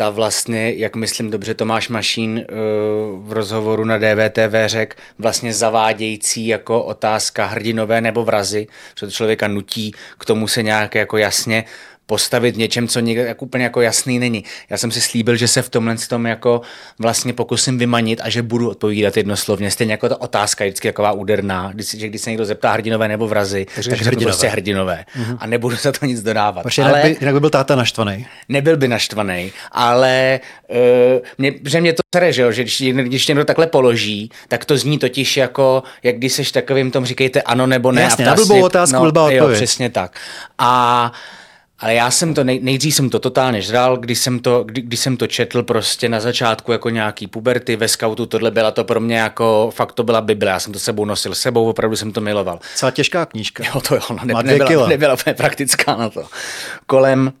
[0.00, 6.46] ta vlastně, jak myslím dobře, Tomáš Mašín uh, v rozhovoru na DVTV řekl, vlastně zavádějící
[6.46, 8.66] jako otázka hrdinové nebo vrazy,
[9.00, 11.64] že to člověka nutí k tomu se nějak jako jasně
[12.10, 14.44] postavit něčem, co někde jako úplně jako jasný není.
[14.70, 16.60] Já jsem si slíbil, že se v tomhle tom jako
[16.98, 19.70] vlastně pokusím vymanit a že budu odpovídat jednoslovně.
[19.70, 23.08] Stejně jako ta otázka je vždycky taková úderná, když, že když se někdo zeptá hrdinové
[23.08, 24.24] nebo vrazy, tak hrdinové.
[24.24, 25.04] prostě hrdinové.
[25.16, 25.36] Mm-hmm.
[25.40, 26.62] A nebudu za to nic dodávat.
[26.62, 28.26] Protože ale, jinak, by, jinak by byl táta naštvaný.
[28.48, 30.76] Nebyl by naštvaný, ale uh,
[31.38, 34.98] mě, že mě to sere, že, že když, když někdo takhle položí, tak to zní
[34.98, 38.02] totiž jako, jak když seš takovým tom říkejte ano nebo ne.
[38.02, 39.50] Jasně, a na blbou otázku no, blbá odpověď.
[39.50, 40.18] Jo, přesně tak.
[40.58, 41.12] A
[41.80, 45.00] ale já jsem to, nej, nejdřív jsem to totálně žral, když jsem to, kdy, když
[45.00, 49.00] jsem to četl prostě na začátku jako nějaký puberty ve skautu, tohle byla to pro
[49.00, 52.20] mě jako, fakt to byla Bible, já jsem to sebou nosil sebou, opravdu jsem to
[52.20, 52.60] miloval.
[52.74, 53.64] Celá těžká knížka.
[53.64, 56.26] Jo, to jo, no, ne, nebyla, nebyla úplně praktická na to.
[56.86, 57.32] Kolem,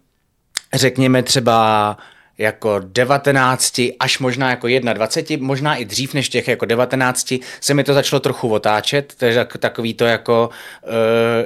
[0.74, 1.96] řekněme třeba
[2.40, 7.84] jako 19 až možná jako 21, možná i dřív než těch jako 19, se mi
[7.84, 10.50] to začalo trochu otáčet, to je takový to jako
[10.82, 10.90] uh,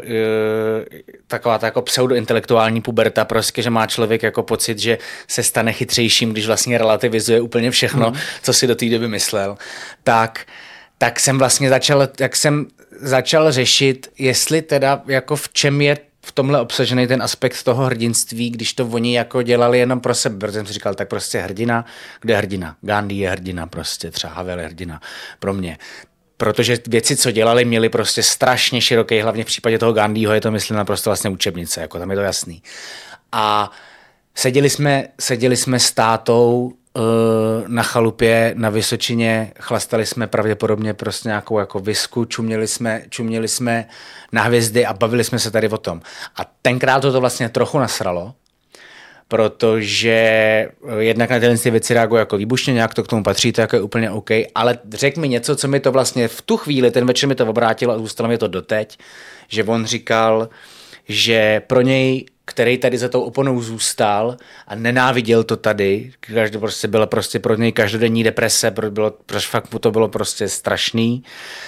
[0.05, 5.73] uh, taková ta jako pseudointelektuální puberta, prostě, že má člověk jako pocit, že se stane
[5.73, 8.17] chytřejším, když vlastně relativizuje úplně všechno, mm.
[8.43, 9.57] co si do té doby myslel,
[10.03, 10.47] tak
[10.99, 12.67] tak jsem vlastně začal, jak jsem
[13.01, 18.51] začal řešit, jestli teda jako v čem je v tomhle obsažený ten aspekt toho hrdinství,
[18.51, 21.85] když to oni jako dělali jenom pro sebe, protože jsem si říkal, tak prostě hrdina,
[22.21, 22.77] kde je hrdina?
[22.83, 25.01] Gandhi je hrdina prostě, třeba Havel je hrdina
[25.39, 25.79] pro mě
[26.37, 30.51] protože věci, co dělali, měly prostě strašně široký, hlavně v případě toho Gandhiho je to,
[30.51, 32.63] myslím, naprosto vlastně učebnice, jako tam je to jasný.
[33.33, 33.71] A
[34.35, 36.73] seděli jsme, seděli jsme s tátou
[37.67, 43.89] na chalupě na Vysočině, chlastali jsme pravděpodobně prostě nějakou jako visku, čuměli jsme, čuměli jsme
[44.33, 46.01] na hvězdy a bavili jsme se tady o tom.
[46.37, 48.35] A tenkrát to, to vlastně trochu nasralo,
[49.29, 53.61] protože eh, jednak na tyhle věci reagují jako výbušně, nějak to k tomu patří, to
[53.61, 56.91] jako je úplně OK, ale řekl mi něco, co mi to vlastně v tu chvíli,
[56.91, 58.99] ten večer mi to obrátilo a zůstalo mi to doteď,
[59.49, 60.49] že on říkal,
[61.09, 64.37] že pro něj který tady za tou oponou zůstal
[64.69, 69.73] a nenáviděl to tady, každý prostě bylo prostě pro něj každodenní deprese, bylo, protože fakt
[69.73, 71.23] mu to bylo prostě strašný.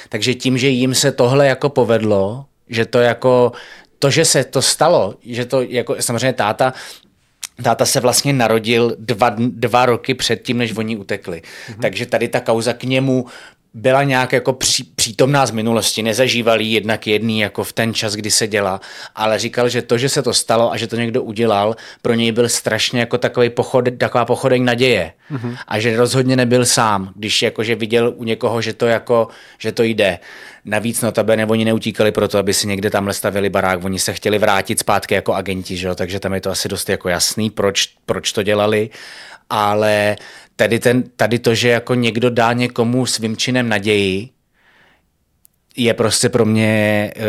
[0.09, 3.53] Takže tím, že jim se tohle jako povedlo, že to jako,
[3.99, 6.73] to, že se to stalo, že to jako samozřejmě táta,
[7.63, 11.43] Táta se vlastně narodil dva, dva roky před tím, než oni utekli.
[11.43, 11.81] Mm-hmm.
[11.81, 13.27] Takže tady ta kauza k němu
[13.77, 18.15] byla nějak jako pří, přítomná z minulosti, nezažíval jí jednak jedný jako v ten čas,
[18.15, 18.81] kdy se dělá,
[19.15, 22.33] ale říkal, že to, že se to stalo a že to někdo udělal, pro něj
[22.33, 25.57] byl strašně jako takový pochod, taková pochodeň naděje mm-hmm.
[25.69, 29.83] a že rozhodně nebyl sám, když jakože viděl u někoho, že to jako, že to
[29.83, 30.19] jde.
[30.65, 34.79] Navíc notabene oni neutíkali proto, aby si někde tamhle stavili barák, oni se chtěli vrátit
[34.79, 35.95] zpátky jako agenti, že jo?
[35.95, 38.91] takže tam je to asi dost jako jasný, proč, proč to dělali,
[39.51, 40.17] ale
[40.57, 44.29] tady, ten, tady to, že jako někdo dá někomu svým činem naději,
[45.77, 47.23] je prostě pro mě uh,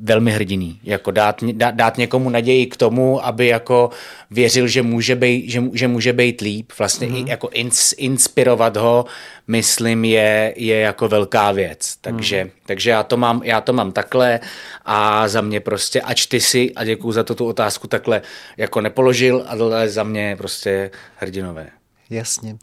[0.00, 0.80] velmi hrdiný.
[0.82, 3.90] Jako dát, dát, dát někomu naději k tomu, aby jako
[4.30, 6.72] věřil, že může být, že, že může být líp.
[6.78, 7.26] Vlastně mm-hmm.
[7.26, 9.04] i, jako ins, inspirovat ho,
[9.48, 11.96] myslím, je, je jako velká věc.
[12.00, 12.50] Takže, mm-hmm.
[12.66, 14.40] takže já, to mám, já to mám takhle
[14.84, 18.22] a za mě prostě, ač ty si, a děkuji za to tu otázku, takhle
[18.56, 21.66] jako nepoložil, ale za mě prostě hrdinové.
[22.10, 22.56] Jasně.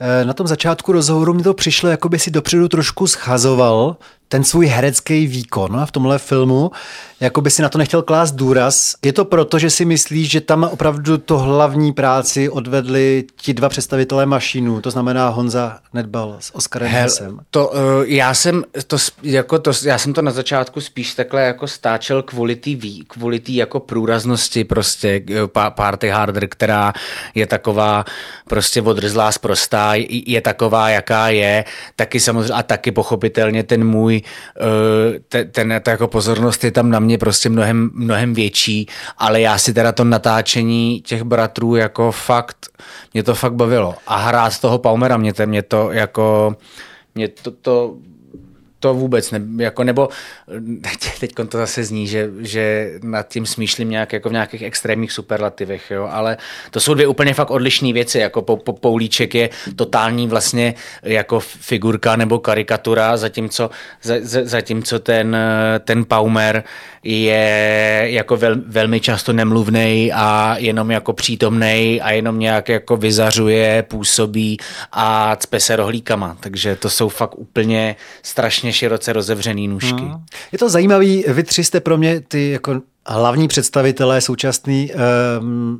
[0.00, 3.96] Eh, na tom začátku rozhovoru mi to přišlo, jako by si dopředu trošku schazoval
[4.28, 6.70] ten svůj herecký výkon v tomhle filmu,
[7.20, 8.94] jako by si na to nechtěl klást důraz.
[9.04, 13.68] Je to proto, že si myslíš, že tam opravdu to hlavní práci odvedli ti dva
[13.68, 17.40] představitelé mašinu, to znamená Honza Nedbal s Oskarem Hel, Hesem.
[17.50, 21.66] To, uh, já, jsem to, jako to, já jsem to na začátku spíš takhle jako
[21.66, 22.70] stáčel kvůli té
[23.08, 26.92] kvůli tý jako průraznosti prostě eh, party harder, která
[27.34, 28.04] je taková
[28.48, 29.92] prostě odrzlá zprostá,
[30.26, 31.64] je taková, jaká je,
[31.96, 37.00] taky samozřejmě a taky pochopitelně ten můj Eh, ten, ta jako pozornost je tam na
[37.00, 38.86] mě prostě mnohem, mnohem větší,
[39.18, 42.66] ale já si teda to natáčení těch bratrů jako fakt,
[43.14, 43.94] mě to fakt bavilo.
[44.06, 46.56] A hrát toho Paumera, mě to, mě to jako,
[47.14, 47.94] mě to, to
[48.80, 50.08] to vůbec ne, jako, nebo
[51.20, 55.90] teď to zase zní, že, že nad tím smýšlím nějak jako v nějakých extrémních superlativech,
[55.90, 56.36] jo, ale
[56.70, 61.40] to jsou dvě úplně fakt odlišné věci, jako po, po, Poulíček je totální vlastně jako
[61.40, 63.70] figurka nebo karikatura, zatímco,
[64.02, 65.36] za, zatímco ten,
[65.84, 66.64] ten Paumer
[67.02, 73.82] je jako vel, velmi často nemluvný a jenom jako přítomný a jenom nějak jako vyzařuje,
[73.82, 74.56] působí
[74.92, 80.02] a cpe se rohlíkama, takže to jsou fakt úplně strašně strašně široce rozevřený nůžky.
[80.02, 80.24] Hmm.
[80.52, 84.96] Je to zajímavý, vy tři jste pro mě ty jako hlavní představitelé současný eh,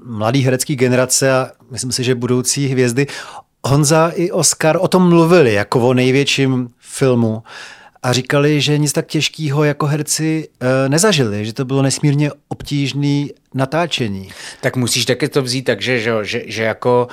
[0.04, 3.06] mladý herecký generace a myslím si, že budoucí hvězdy.
[3.64, 7.42] Honza i Oscar o tom mluvili jako o největším filmu
[8.02, 13.26] a říkali, že nic tak těžkého jako herci e, nezažili, že to bylo nesmírně obtížné
[13.54, 14.30] natáčení.
[14.60, 17.08] Tak musíš taky to vzít tak, že, že, že, že jako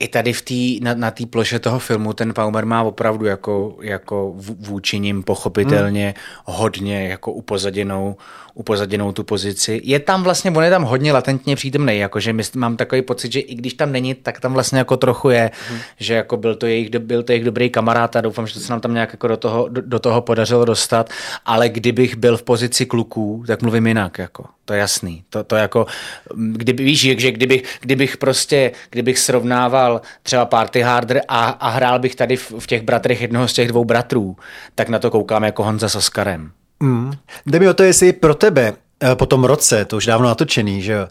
[0.00, 3.76] i tady v tý, na, na té ploše toho filmu ten Paumer má opravdu jako,
[3.80, 6.54] jako vůči ním pochopitelně hmm.
[6.56, 8.16] hodně jako upozaděnou,
[8.54, 9.80] upozaděnou tu pozici.
[9.84, 13.54] Je tam vlastně, on je tam hodně latentně přítomný, jakože mám takový pocit, že i
[13.54, 15.78] když tam není, tak tam vlastně jako trochu je, hmm.
[15.98, 18.72] že jako byl to jejich, byl to jejich dobrý kamarád a doufám, že to se
[18.72, 21.10] nám tam nějak jako do toho, do, do toho podařilo dostat,
[21.46, 24.44] ale kdybych byl v pozici kluků, tak mluvím jinak, jako.
[24.64, 25.24] To je jasný.
[25.30, 25.86] To, to jako,
[26.34, 32.14] kdyby, víš, že kdybych, kdybych prostě, kdybych srovnával třeba Party Harder a, a hrál bych
[32.14, 34.36] tady v, v těch bratrech jednoho z těch dvou bratrů,
[34.74, 36.52] tak na to koukám jako Honza s Oskarem.
[36.80, 37.12] Mm.
[37.46, 40.82] Jde mi o to, jestli pro tebe eh, po tom roce, to už dávno natočený,
[40.82, 41.08] že jo,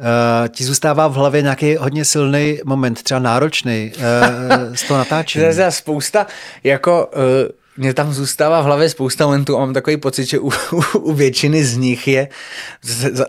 [0.00, 5.44] Uh, ti zůstává v hlavě nějaký hodně silný moment, třeba náročný uh, z toho natáčení.
[5.54, 6.26] To je spousta,
[6.64, 7.22] jako uh,
[7.76, 11.12] mě tam zůstává v hlavě spousta momentů a mám takový pocit, že u, u, u
[11.12, 12.28] většiny z nich je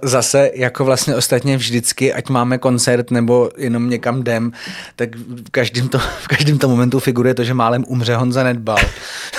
[0.04, 4.52] zase jako vlastně ostatně vždycky, ať máme koncert nebo jenom někam jdem,
[4.96, 8.78] tak v každém to, v každém to momentu figuruje to, že málem umře Honza Nedbal.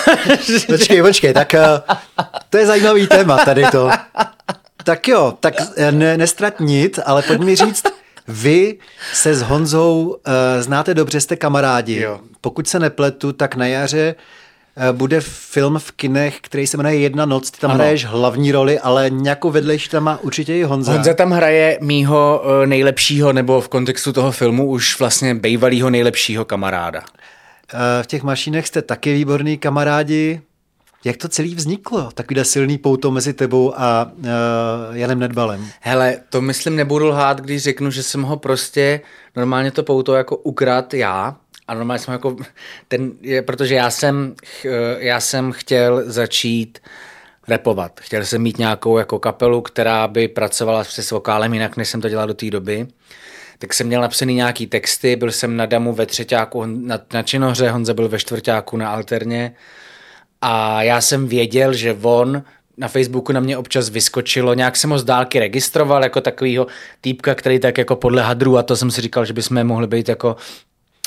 [0.67, 3.89] počkej, počkej, tak uh, to je zajímavý téma tady to.
[4.83, 7.83] Tak jo, tak eh, ne, nestratnit, ale pojď mi říct,
[8.27, 8.77] vy
[9.13, 12.01] se s Honzou uh, znáte dobře, jste kamarádi.
[12.01, 12.19] Jo.
[12.41, 14.19] Pokud se nepletu, tak na jaře Eh,
[14.91, 17.77] bude film v kinech, který se jmenuje Jedna noc, ty tam ano.
[17.77, 20.91] hraješ hlavní roli, ale nějakou vedlejší tam má určitě i Honza.
[20.91, 26.45] Honza tam hraje mýho eh, nejlepšího, nebo v kontextu toho filmu už vlastně bývalýho nejlepšího
[26.45, 27.01] kamaráda.
[27.73, 30.41] Eh, v těch mašinech jste taky výborný kamarádi.
[31.05, 32.09] Jak to celý vzniklo?
[32.13, 34.25] Takovýhle silný pouto mezi tebou a uh,
[34.91, 35.67] Janem Nedbalem.
[35.81, 39.01] Hele, to myslím nebudu lhát, když řeknu, že jsem ho prostě
[39.35, 41.35] normálně to pouto jako ukrát já,
[41.67, 42.35] a normálně jsem jako,
[42.87, 44.35] ten, je, protože já jsem,
[44.97, 46.79] já jsem chtěl začít
[47.47, 47.99] repovat.
[47.99, 52.09] Chtěl jsem mít nějakou jako kapelu, která by pracovala s vokálem jinak, než jsem to
[52.09, 52.87] dělal do té doby.
[53.59, 57.69] Tak jsem měl napsaný nějaký texty, byl jsem na damu ve třetíku na, na činohře,
[57.69, 59.55] Honza byl ve čtvrtáku na alterně.
[60.41, 62.43] A já jsem věděl, že on
[62.77, 66.67] na Facebooku na mě občas vyskočilo, nějak jsem ho z dálky registroval jako takovýho
[67.01, 70.09] týpka, který tak jako podle hadru a to jsem si říkal, že bychom mohli být
[70.09, 70.35] jako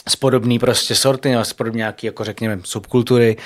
[0.08, 3.36] z podobný prostě sorty, nebo z podobný nějaký, jako řekněme, subkultury,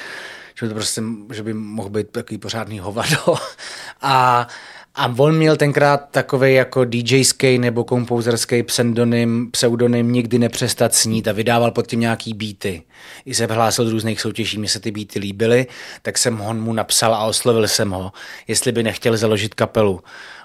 [0.55, 3.17] že by, to prostě, že by mohl být takový pořádný hovado.
[4.01, 4.47] A,
[4.95, 11.33] a on měl tenkrát takový jako DJský nebo kompozerský pseudonym, pseudonym nikdy nepřestat snít a
[11.33, 12.83] vydával pod tím nějaký beaty.
[13.27, 15.67] I se hlásil z různých soutěží, mi se ty beaty líbily,
[16.03, 18.13] tak jsem ho mu napsal a oslovil jsem ho,
[18.49, 20.01] jestli by nechtěl založit kapelu.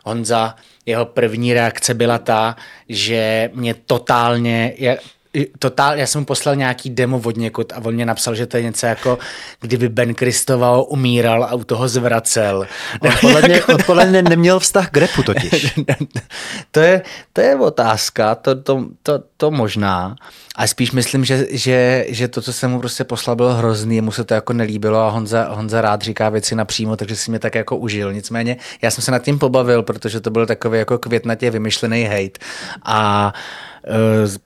[0.06, 2.56] Honza, jeho první reakce byla ta,
[2.89, 4.73] že mě totálně,
[5.59, 8.57] totál, já jsem mu poslal nějaký demo od někud a on mě napsal, že to
[8.57, 9.17] je něco jako,
[9.61, 12.67] kdyby Ben Kristoval umíral a u toho zvracel.
[13.01, 15.73] On podle mě, on podle mě neměl vztah k repu totiž.
[16.71, 17.01] to, je,
[17.33, 20.15] to je otázka, to, to, to, to možná.
[20.55, 24.12] A spíš myslím, že, že, že to, co jsem mu prostě poslal, bylo hrozný, mu
[24.12, 27.56] se to jako nelíbilo a Honza, Honza rád říká věci napřímo, takže si mě tak
[27.56, 28.13] jako užil.
[28.13, 32.39] Nicméně já jsem se nad tím pobavil, protože to byl takový jako květnatě vymyšlený hate.
[32.85, 33.33] A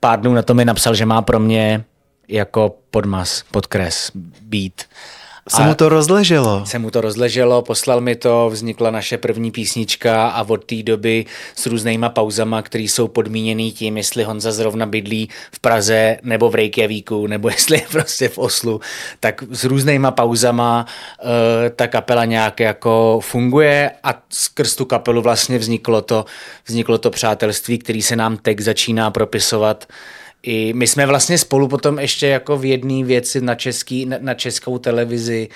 [0.00, 1.84] pár dnů na to mi napsal, že má pro mě
[2.28, 4.82] jako podmas, podkres, být
[5.48, 6.66] se mu to rozleželo.
[6.66, 11.24] Se mu to rozleželo, poslal mi to, vznikla naše první písnička a od té doby
[11.54, 16.54] s různýma pauzama, které jsou podmíněný tím, jestli Honza zrovna bydlí v Praze nebo v
[16.54, 18.80] Reykjavíku, nebo jestli je prostě v Oslu,
[19.20, 20.86] tak s různýma pauzama
[21.24, 21.30] uh,
[21.76, 26.24] ta kapela nějak jako funguje a skrz tu kapelu vlastně vzniklo to,
[26.66, 29.86] vzniklo to přátelství, který se nám teď začíná propisovat
[30.42, 34.34] i my jsme vlastně spolu potom ještě jako v jedné věci na, český, na, na
[34.34, 35.48] českou televizi,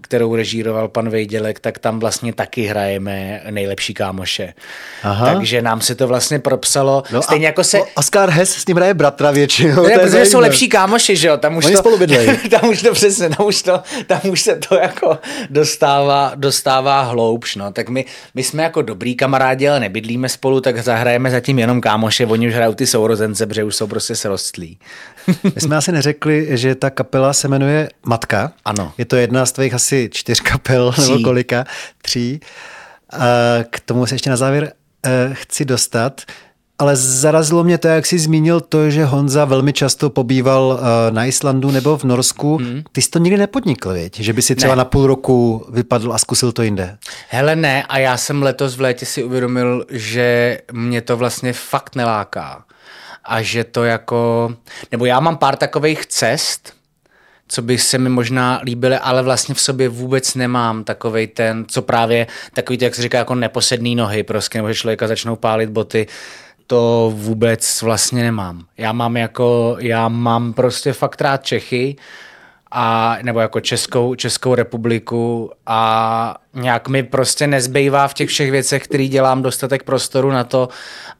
[0.00, 4.54] kterou režíroval pan Vejdělek, tak tam vlastně taky hrajeme nejlepší kámoše.
[5.02, 5.34] Aha.
[5.34, 7.02] Takže nám se to vlastně propsalo.
[7.12, 7.78] No Stejně a, jako se...
[7.94, 9.82] Oscar Hess s ním hraje bratra většinou.
[9.82, 11.36] Ne, protože jsou lepší kámoši, že jo?
[11.36, 11.98] Tam už Oni to, spolu
[12.50, 15.18] tam už to přesně, tam už, to, tam už se to jako
[15.50, 17.72] dostává, dostává hloubš, no.
[17.72, 22.26] Tak my, my jsme jako dobrý kamarádi, ale nebydlíme spolu, tak zahrajeme zatím jenom kámoše,
[22.26, 24.78] oni už hrajou ty sourozence, protože už jsou prostě srostlí.
[25.54, 28.52] My jsme asi neřekli, že ta kapela se jmenuje Matka.
[28.64, 28.92] Ano.
[28.98, 31.02] Je to jedna z tvých asi čtyř kapel, Tří.
[31.02, 31.64] nebo kolika?
[32.02, 32.40] Tří.
[33.12, 33.18] A
[33.70, 34.72] k tomu se ještě na závěr
[35.06, 36.22] eh, chci dostat.
[36.78, 41.24] Ale zarazilo mě to, jak jsi zmínil to, že Honza velmi často pobýval eh, na
[41.24, 42.56] Islandu nebo v Norsku.
[42.56, 42.82] Hmm.
[42.92, 44.20] Ty jsi to nikdy nepodnikl, věď?
[44.20, 44.78] Že by si třeba ne.
[44.78, 46.98] na půl roku vypadl a zkusil to jinde?
[47.28, 51.96] Hele ne, a já jsem letos v létě si uvědomil, že mě to vlastně fakt
[51.96, 52.64] neláká
[53.28, 54.52] a že to jako,
[54.92, 56.72] nebo já mám pár takových cest,
[57.48, 61.82] co by se mi možná líbily, ale vlastně v sobě vůbec nemám takovej ten, co
[61.82, 66.06] právě takový, jak se říká, jako neposedný nohy prostě, nebo že člověka začnou pálit boty,
[66.66, 68.64] to vůbec vlastně nemám.
[68.76, 71.96] Já mám jako, já mám prostě fakt rád Čechy,
[72.70, 78.82] a, nebo jako Českou, Českou republiku a nějak mi prostě nezbývá v těch všech věcech,
[78.82, 80.68] které dělám, dostatek prostoru na to,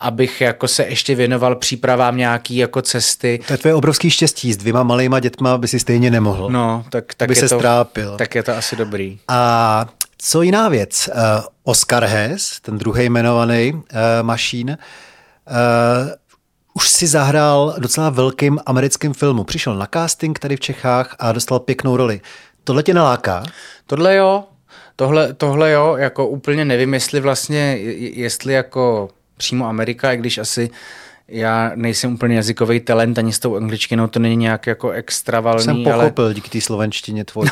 [0.01, 3.41] abych jako se ještě věnoval přípravám nějaký jako cesty.
[3.47, 6.51] To je tvoje obrovský štěstí, s dvěma malýma dětma by si stejně nemohl.
[6.51, 8.17] No, tak, tak by je se to, strápil.
[8.17, 9.19] Tak je to asi dobrý.
[9.29, 9.87] A
[10.19, 11.11] co jiná věc?
[11.15, 13.83] Uh, Oscar Hess, ten druhý jmenovaný uh,
[14.23, 16.09] mašín, uh,
[16.79, 19.45] už si zahrál docela velkým americkým filmu.
[19.45, 22.21] Přišel na casting tady v Čechách a dostal pěknou roli.
[22.65, 23.45] Tohle tě naláká?
[23.87, 24.45] Tohle jo,
[24.97, 30.71] tohle, tohle jo, jako úplně nevím, jestli vlastně, jestli jako přímo Amerika, i když asi
[31.29, 35.65] já nejsem úplně jazykový talent, ani s tou angličtinou to není nějak jako extravalný.
[35.65, 36.35] Jsem pochopil ale...
[36.35, 37.51] díky té slovenštině tvojí.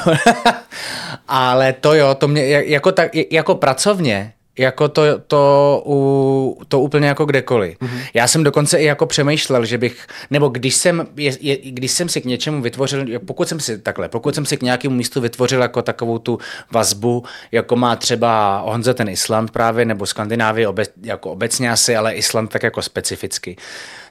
[1.29, 7.09] ale to jo, to mě jako, tak, jako pracovně, jako to, to, u, to úplně
[7.09, 7.79] jako kdekoliv.
[7.79, 8.01] Mm-hmm.
[8.15, 12.09] Já jsem dokonce i jako přemýšlel, že bych, nebo když jsem, je, je, když jsem
[12.09, 15.63] si k něčemu vytvořil, pokud jsem si takhle, pokud jsem si k nějakému místu vytvořil
[15.63, 16.39] jako takovou tu
[16.71, 22.15] vazbu, jako má třeba Honza ten Island právě, nebo Skandinávie obec, jako obecně asi, ale
[22.15, 23.57] Island tak jako specificky,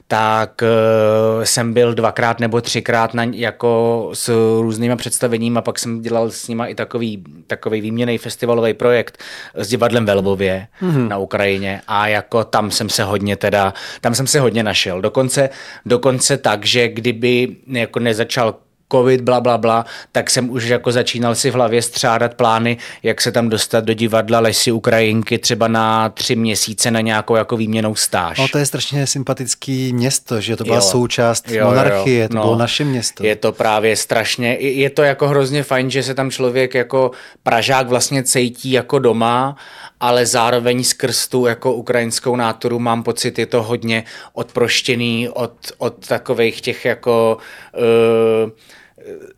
[0.08, 4.28] tak uh, jsem byl dvakrát nebo třikrát na, jako s
[4.60, 9.18] různýma představeními a pak jsem dělal s nima i takový, takový výměný festivalový projekt
[9.54, 11.08] s divadlem ve Lvově mm-hmm.
[11.08, 15.00] na Ukrajině a jako tam jsem se hodně teda, tam jsem se hodně našel.
[15.00, 15.50] Dokonce,
[15.86, 18.54] dokonce tak, že kdyby jako nezačal
[18.92, 23.20] covid, bla, bla, bla, tak jsem už jako začínal si v hlavě střádat plány, jak
[23.20, 27.94] se tam dostat do divadla Lesy Ukrajinky třeba na tři měsíce na nějakou jako výměnou
[27.94, 28.38] stáž.
[28.38, 30.82] No to je strašně sympatický město, že to byla jo.
[30.82, 33.26] součást jo, monarchie, jo, to no, bylo naše město.
[33.26, 37.10] Je to právě strašně, je to jako hrozně fajn, že se tam člověk jako
[37.42, 39.56] Pražák vlastně cítí jako doma,
[40.00, 46.06] ale zároveň skrz tu jako ukrajinskou náturu mám pocit, je to hodně odproštěný od, od
[46.06, 47.38] takových těch jako
[47.76, 48.50] uh,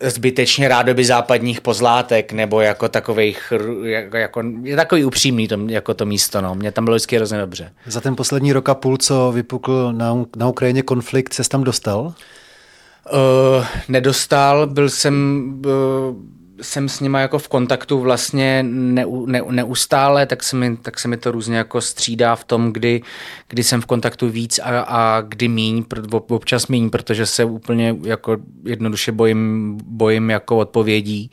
[0.00, 3.52] zbytečně rádoby západních pozlátek nebo jako takových,
[3.82, 6.54] jako, jako je takový upřímný to, jako to místo, no.
[6.54, 7.72] Mě tam bylo vždycky hrozně dobře.
[7.86, 12.00] Za ten poslední rok a půl, co vypukl na, na Ukrajině konflikt, se tam dostal?
[12.00, 20.26] Uh, nedostal, byl jsem uh, jsem s nima jako v kontaktu vlastně ne, ne, neustále,
[20.26, 23.02] tak se, mi, tak se mi to různě jako střídá v tom, kdy,
[23.48, 28.36] kdy jsem v kontaktu víc a, a kdy míň, občas míň, protože se úplně jako
[28.64, 31.30] jednoduše bojím, bojím jako odpovědí.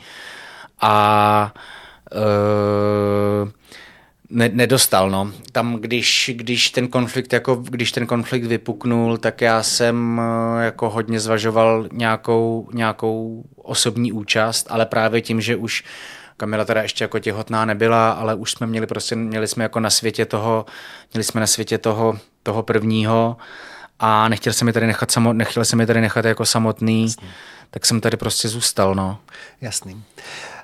[0.82, 1.54] A
[2.12, 3.50] uh,
[4.30, 5.32] ne, nedostal, no.
[5.52, 10.90] Tam, když, když, ten konflikt, jako, když ten konflikt vypuknul, tak já jsem eh, jako
[10.90, 15.84] hodně zvažoval nějakou, nějakou osobní účast, ale právě tím, že už
[16.38, 19.89] Kamila teda ještě jako těhotná nebyla, ale už jsme měli prostě, měli jsme jako na
[19.89, 20.66] světě toho,
[21.13, 23.38] měli jsme na světě toho, toho prvního
[23.99, 27.28] a nechtěl jsem mi tady nechat, samo, nechtěl jsem mi tady nechat jako samotný, Jasný.
[27.70, 29.20] tak jsem tady prostě zůstal, no.
[29.61, 30.03] Jasný.
[30.18, 30.55] Eh,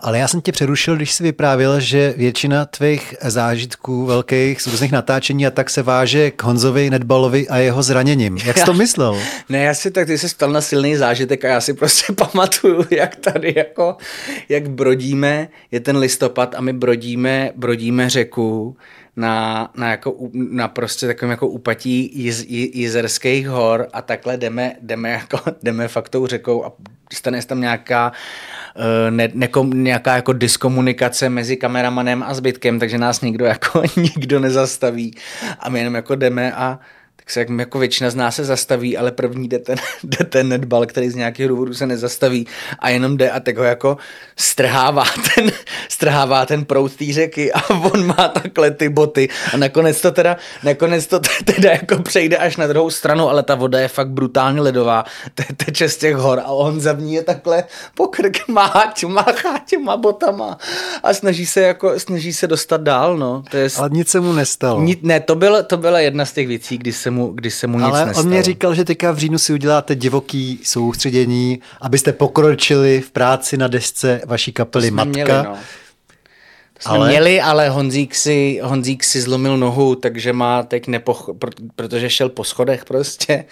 [0.00, 4.92] ale já jsem tě přerušil, když jsi vyprávěl, že většina tvých zážitků velkých z různých
[4.92, 8.36] natáčení a tak se váže k Honzovi Nedbalovi a jeho zraněním.
[8.36, 9.18] Jak jsi to myslel?
[9.48, 12.84] Ne, já si tak, ty jsi ptal na silný zážitek a já si prostě pamatuju,
[12.90, 13.96] jak tady jako,
[14.48, 18.76] jak brodíme, je ten listopad a my brodíme, brodíme řeku
[19.16, 25.10] na, na, jako, na prostě takovém jako úpatí jiz, jizerských hor a takhle jdeme, jdeme,
[25.10, 26.72] jako, jdeme fakt tou řekou a
[27.12, 28.55] stane se tam nějaká Eh,
[29.10, 35.14] ne, nekom, nějaká jako diskomunikace mezi kameramanem a zbytkem, takže nás nikdo jako nikdo nezastaví
[35.60, 36.78] a my jenom jako jdeme a
[37.26, 40.86] tak se jako většina z nás se zastaví, ale první jde ten, jde ten netbal,
[40.86, 42.46] který z nějakého důvodu se nezastaví
[42.78, 43.96] a jenom jde a tak ho jako
[44.36, 45.04] strhává
[45.34, 45.52] ten,
[45.88, 50.36] strhává ten proud té řeky a on má takhle ty boty a nakonec to teda,
[50.62, 54.60] nakonec to teda jako přejde až na druhou stranu, ale ta voda je fakt brutálně
[54.60, 55.04] ledová,
[55.34, 57.64] te, teče z těch hor a on za ní je takhle
[57.94, 60.58] pokrk má, máchá těma botama
[61.02, 63.42] a snaží se jako, snaží se dostat dál, no.
[63.50, 64.80] To je, ale nic se mu nestalo.
[64.80, 67.66] Ni, ne, to, byl, to byla jedna z těch věcí, kdy se mu, kdy se
[67.66, 68.24] mu Ale nic nestalo.
[68.24, 73.56] on mě říkal, že teďka v říjnu si uděláte divoký soustředění, abyste pokročili v práci
[73.56, 75.10] na desce vaší kapely Matka.
[75.10, 75.56] Měli, no.
[76.72, 77.08] To jsme ale...
[77.08, 81.30] měli, ale Honzík si, Honzík si zlomil nohu, takže má teď nepoch...
[81.76, 83.44] protože šel po schodech prostě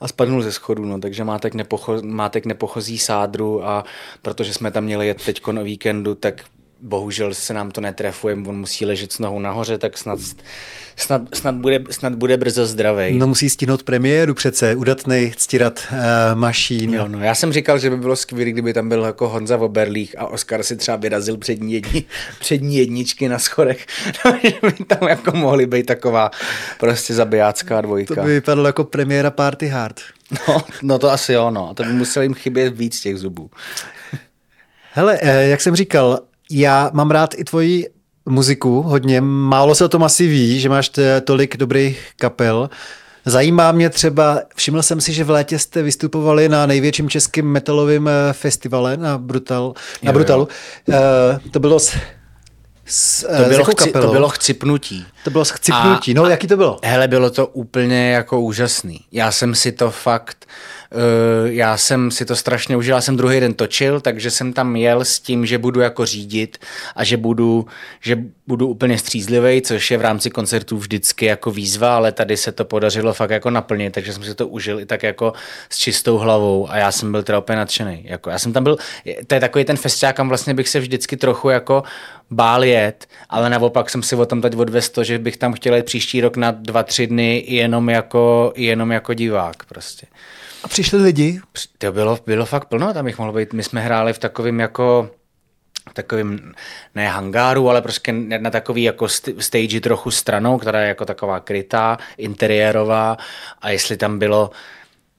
[0.00, 2.02] a spadnul ze schodu, no, takže má teď, nepocho...
[2.02, 3.84] má teď nepochozí sádru a
[4.22, 6.44] protože jsme tam měli jet teď o víkendu, tak
[6.80, 10.18] bohužel se nám to netrefuje, on musí ležet s nohou nahoře, tak snad,
[10.96, 13.18] snad, snad, bude, snad bude brzo zdravý.
[13.18, 15.98] No musí stihnout premiéru přece, udatnej ctírat uh,
[16.38, 16.94] mašín.
[16.94, 19.62] Jo, no, já jsem říkal, že by bylo skvělé, kdyby tam byl jako Honza v
[19.62, 22.04] Oberlích a Oskar si třeba vyrazil přední, jedni,
[22.40, 23.86] přední jedničky na schodech,
[24.24, 26.30] no, že by tam jako mohly být taková
[26.80, 28.14] prostě zabijácká dvojka.
[28.14, 30.00] To by vypadalo jako premiéra Party Hard.
[30.48, 31.70] No, no to asi jo, no.
[31.70, 33.50] A to by musel jim chybět víc těch zubů.
[34.92, 36.20] Hele, eh, jak jsem říkal,
[36.50, 37.86] já mám rád i tvoji
[38.28, 39.20] muziku hodně.
[39.20, 40.90] Málo se o tom asi ví, že máš
[41.24, 42.70] tolik dobrých kapel.
[43.24, 48.08] Zajímá mě třeba, všiml jsem si, že v létě jste vystupovali na největším českým metalovém
[48.08, 50.48] eh, festivale na, Brutal, na jo, Brutalu.
[50.88, 50.96] Jo.
[51.44, 51.96] Uh, to bylo s,
[52.84, 55.06] s, to, bylo chci, to bylo chcipnutí.
[55.24, 56.12] To bylo chcipnutí.
[56.12, 56.78] A, no, jaký to bylo?
[56.84, 59.00] Hele, bylo to úplně jako úžasný.
[59.12, 60.77] Já jsem si to fakt Eh,
[61.44, 65.04] já jsem si to strašně užil, já jsem druhý den točil, takže jsem tam jel
[65.04, 66.58] s tím, že budu jako řídit
[66.96, 67.66] a že budu,
[68.00, 72.52] že budu úplně střízlivý, což je v rámci koncertů vždycky jako výzva, ale tady se
[72.52, 75.32] to podařilo fakt jako naplnit, takže jsem si to užil i tak jako
[75.70, 78.02] s čistou hlavou a já jsem byl teda úplně nadšený.
[78.04, 78.76] Jako já jsem tam byl,
[79.26, 81.82] to je takový ten festiák, kam vlastně bych se vždycky trochu jako
[82.30, 85.74] bál jet, ale naopak jsem si o tom teď odvez to, že bych tam chtěl
[85.74, 90.06] jít příští rok na dva, tři dny jenom jako, jenom jako divák prostě.
[90.64, 91.40] A přišli lidi?
[91.78, 93.52] To bylo, bylo fakt plno, tam jich mohlo být.
[93.52, 95.10] My jsme hráli v takovém jako
[95.92, 96.54] takovým,
[96.94, 101.98] ne hangáru, ale prostě na takový jako stage trochu stranou, která je jako taková krytá,
[102.18, 103.16] interiérová
[103.60, 104.50] a jestli tam bylo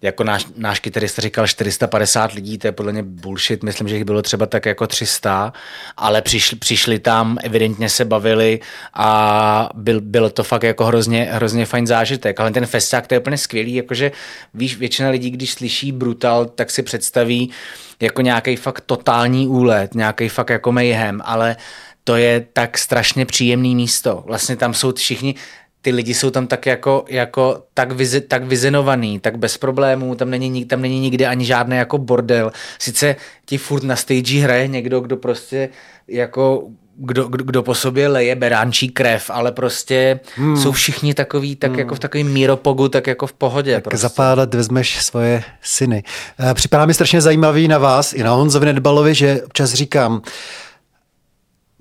[0.01, 4.05] jako náš, náš kytarista říkal 450 lidí, to je podle mě bullshit, myslím, že jich
[4.05, 5.53] bylo třeba tak jako 300,
[5.97, 8.59] ale přišli, přišli tam, evidentně se bavili
[8.93, 13.19] a byl, bylo to fakt jako hrozně, hrozně fajn zážitek, ale ten festiák to je
[13.19, 14.11] úplně skvělý, jakože
[14.53, 17.51] víš, většina lidí, když slyší Brutal, tak si představí
[17.99, 21.55] jako nějaký fakt totální úlet, nějaký fakt jako mayhem, ale
[22.03, 24.23] to je tak strašně příjemný místo.
[24.25, 25.35] Vlastně tam jsou všichni,
[25.81, 30.29] ty lidi jsou tam tak jako, jako tak, vize, tak vizenovaný, tak bez problémů, tam
[30.29, 32.51] není, tam není nikdy ani žádný jako bordel.
[32.79, 33.15] Sice
[33.45, 35.69] ti furt na stage hraje někdo, kdo prostě
[36.07, 36.67] jako
[37.01, 40.57] kdo, kdo, kdo po sobě leje beránčí krev, ale prostě hmm.
[40.57, 41.79] jsou všichni takový, tak hmm.
[41.79, 43.73] jako v takovém míropogu, tak jako v pohodě.
[43.73, 43.97] Tak prostě.
[43.97, 46.03] za pár let vezmeš svoje syny.
[46.39, 50.21] Eh, připadá mi strašně zajímavý na vás i na Honzovi Nedbalovi, že občas říkám,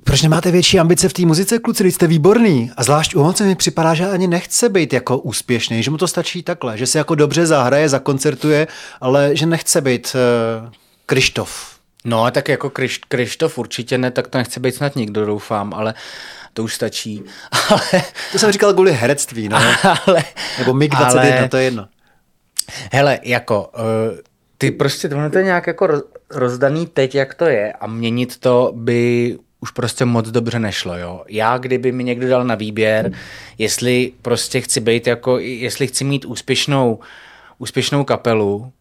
[0.08, 2.70] proč nemáte větší ambice v té muzice, kluci, jste výborný.
[2.76, 6.08] A zvlášť u Honce mi připadá, že ani nechce být jako úspěšný, že mu to
[6.08, 8.66] stačí takhle, že se jako dobře zahraje, zakoncertuje,
[9.00, 10.16] ale že nechce být
[10.64, 10.72] uh,
[11.06, 11.78] Krištof.
[12.04, 15.94] No, tak jako Kriš, Krištof určitě ne, tak to nechce být snad nikdo, doufám, ale
[16.52, 17.22] to už stačí.
[17.70, 18.02] Ale...
[18.32, 19.58] To jsem říkal kvůli herectví, no.
[20.06, 20.24] Ale...
[20.58, 21.48] Nebo MiG-21, ale...
[21.48, 21.88] to je jedno.
[22.92, 24.18] Hele, jako, uh,
[24.58, 29.38] ty prostě, to je nějak jako rozdaný teď, jak to je a měnit to by
[29.60, 31.24] už prostě moc dobře nešlo, jo.
[31.28, 33.12] Já, kdyby mi někdo dal na výběr,
[33.58, 36.98] jestli prostě chci být jako, jestli chci mít úspěšnou,
[37.58, 38.72] úspěšnou kapelu,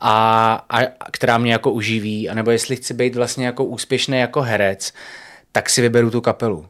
[0.00, 4.92] a, a, která mě jako uživí, anebo jestli chci být vlastně jako úspěšný jako herec,
[5.52, 6.66] tak si vyberu tu kapelu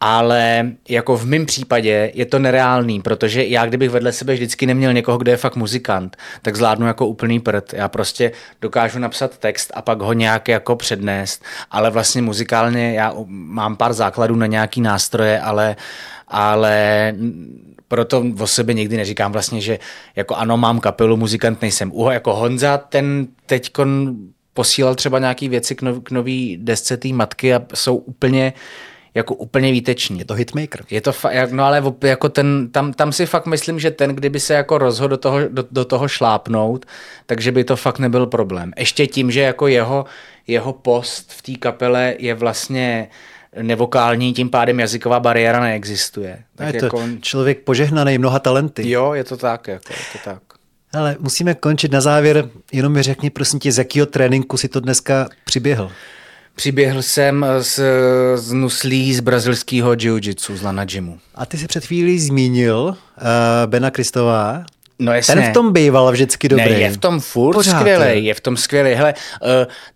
[0.00, 4.92] ale jako v mém případě je to nereálný, protože já kdybych vedle sebe vždycky neměl
[4.92, 7.72] někoho, kdo je fakt muzikant, tak zvládnu jako úplný prd.
[7.72, 13.14] Já prostě dokážu napsat text a pak ho nějak jako přednést, ale vlastně muzikálně já
[13.26, 15.76] mám pár základů na nějaký nástroje, ale,
[16.28, 17.14] ale
[17.88, 19.78] proto o sebe nikdy neříkám vlastně, že
[20.16, 21.92] jako ano, mám kapelu, muzikant nejsem.
[21.92, 23.70] Uho, jako Honza, ten teď
[24.54, 28.52] posílal třeba nějaké věci k, nov, k nový desce té matky a jsou úplně
[29.14, 30.18] jako úplně výtečný.
[30.18, 30.84] Je to hitmaker.
[30.90, 34.40] Je to fa- no ale jako ten, tam, tam si fakt myslím, že ten, kdyby
[34.40, 36.86] se jako rozhodl do toho, do, do toho šlápnout,
[37.26, 38.72] takže by to fakt nebyl problém.
[38.78, 40.04] Ještě tím, že jako jeho,
[40.46, 43.08] jeho post v té kapele je vlastně
[43.62, 46.42] nevokální, tím pádem jazyková bariéra neexistuje.
[46.54, 47.02] Tak je to jako...
[47.20, 48.90] člověk požehnaný mnoha talenty.
[48.90, 50.42] Jo, je to tak, jako, je to tak.
[50.94, 54.80] Ale musíme končit na závěr, jenom mi řekni prosím tě, z jakého tréninku si to
[54.80, 55.90] dneska přiběhl?
[56.54, 57.80] Přiběhl jsem z,
[58.34, 61.18] z nuslí z brazilského jiu-jitsu, z Lana Gymu.
[61.34, 62.96] A ty si před chvílí zmínil uh,
[63.66, 64.64] Bena Kristová.
[64.98, 65.34] No jasně.
[65.34, 66.70] Ten v tom býval vždycky dobrý.
[66.70, 68.94] Ne, je v tom furt skvělý, je v tom skvělý.
[68.94, 69.48] Hele, uh,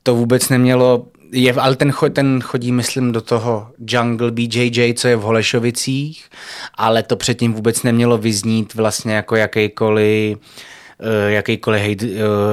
[0.03, 5.17] to vůbec nemělo je, ale ten, ten chodí, myslím, do toho Jungle BJJ, co je
[5.17, 6.25] v Holešovicích,
[6.75, 10.39] ale to předtím vůbec nemělo vyznít vlastně jako jakýkoliv
[11.27, 12.13] jakýkoliv hate, uh,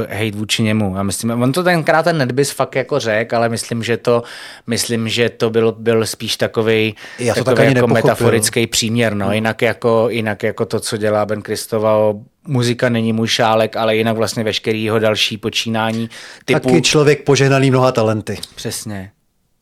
[0.10, 0.96] hate vůči němu.
[0.96, 4.24] Já myslím, on to tenkrát ten Nedbis fakt jako řek, ale myslím, že to,
[4.68, 9.16] myslím, že to byl, byl spíš takový, jako metaforický příměr.
[9.16, 9.32] No.
[9.32, 12.14] Jinak, jako, jinak jako to, co dělá Ben Kristova
[12.48, 16.10] muzika není můj šálek, ale jinak vlastně veškerý jeho další počínání.
[16.46, 16.60] Typu...
[16.60, 18.38] Taky člověk požehnaný mnoha talenty.
[18.56, 19.12] Přesně.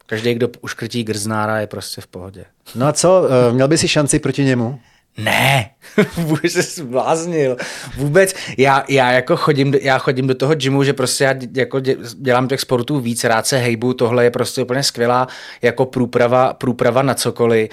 [0.06, 2.46] Každý, kdo uškrtí grznára, je prostě v pohodě.
[2.76, 4.80] No a co, eh, měl by si šanci proti němu?
[5.24, 5.70] Ne,
[6.18, 7.58] vůbec se zbláznil.
[7.98, 11.80] Vůbec, já, já jako chodím, já chodím do toho gymu, že prostě já jako
[12.16, 15.28] dělám těch sportů víc, rád se hejbu, tohle je prostě úplně skvělá
[15.62, 17.70] jako průprava, průprava na cokoliv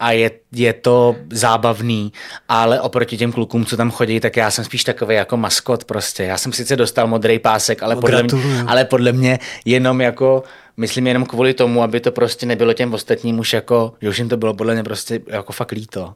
[0.00, 2.12] a je, je to zábavný,
[2.48, 6.22] ale oproti těm klukům, co tam chodí, tak já jsem spíš takový jako maskot prostě.
[6.22, 10.42] Já jsem sice dostal modrý pásek, ale, podle mě, ale podle mě jenom jako
[10.80, 14.28] myslím jenom kvůli tomu, aby to prostě nebylo těm ostatním už jako, že už jim
[14.28, 16.14] to bylo podle mě prostě jako fakt líto.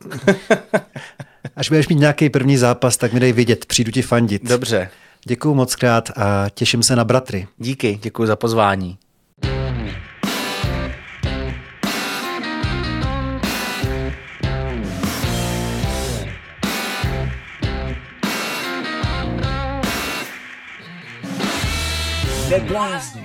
[1.57, 4.49] Až budeš mít nějaký první zápas, tak mi dej vidět, přijdu ti fandit.
[4.49, 4.91] Dobře.
[5.27, 7.47] Děkuju moc krát a těším se na bratry.
[7.59, 8.99] Díky, děkuji za pozvání.
[22.51, 23.24] Neblázni.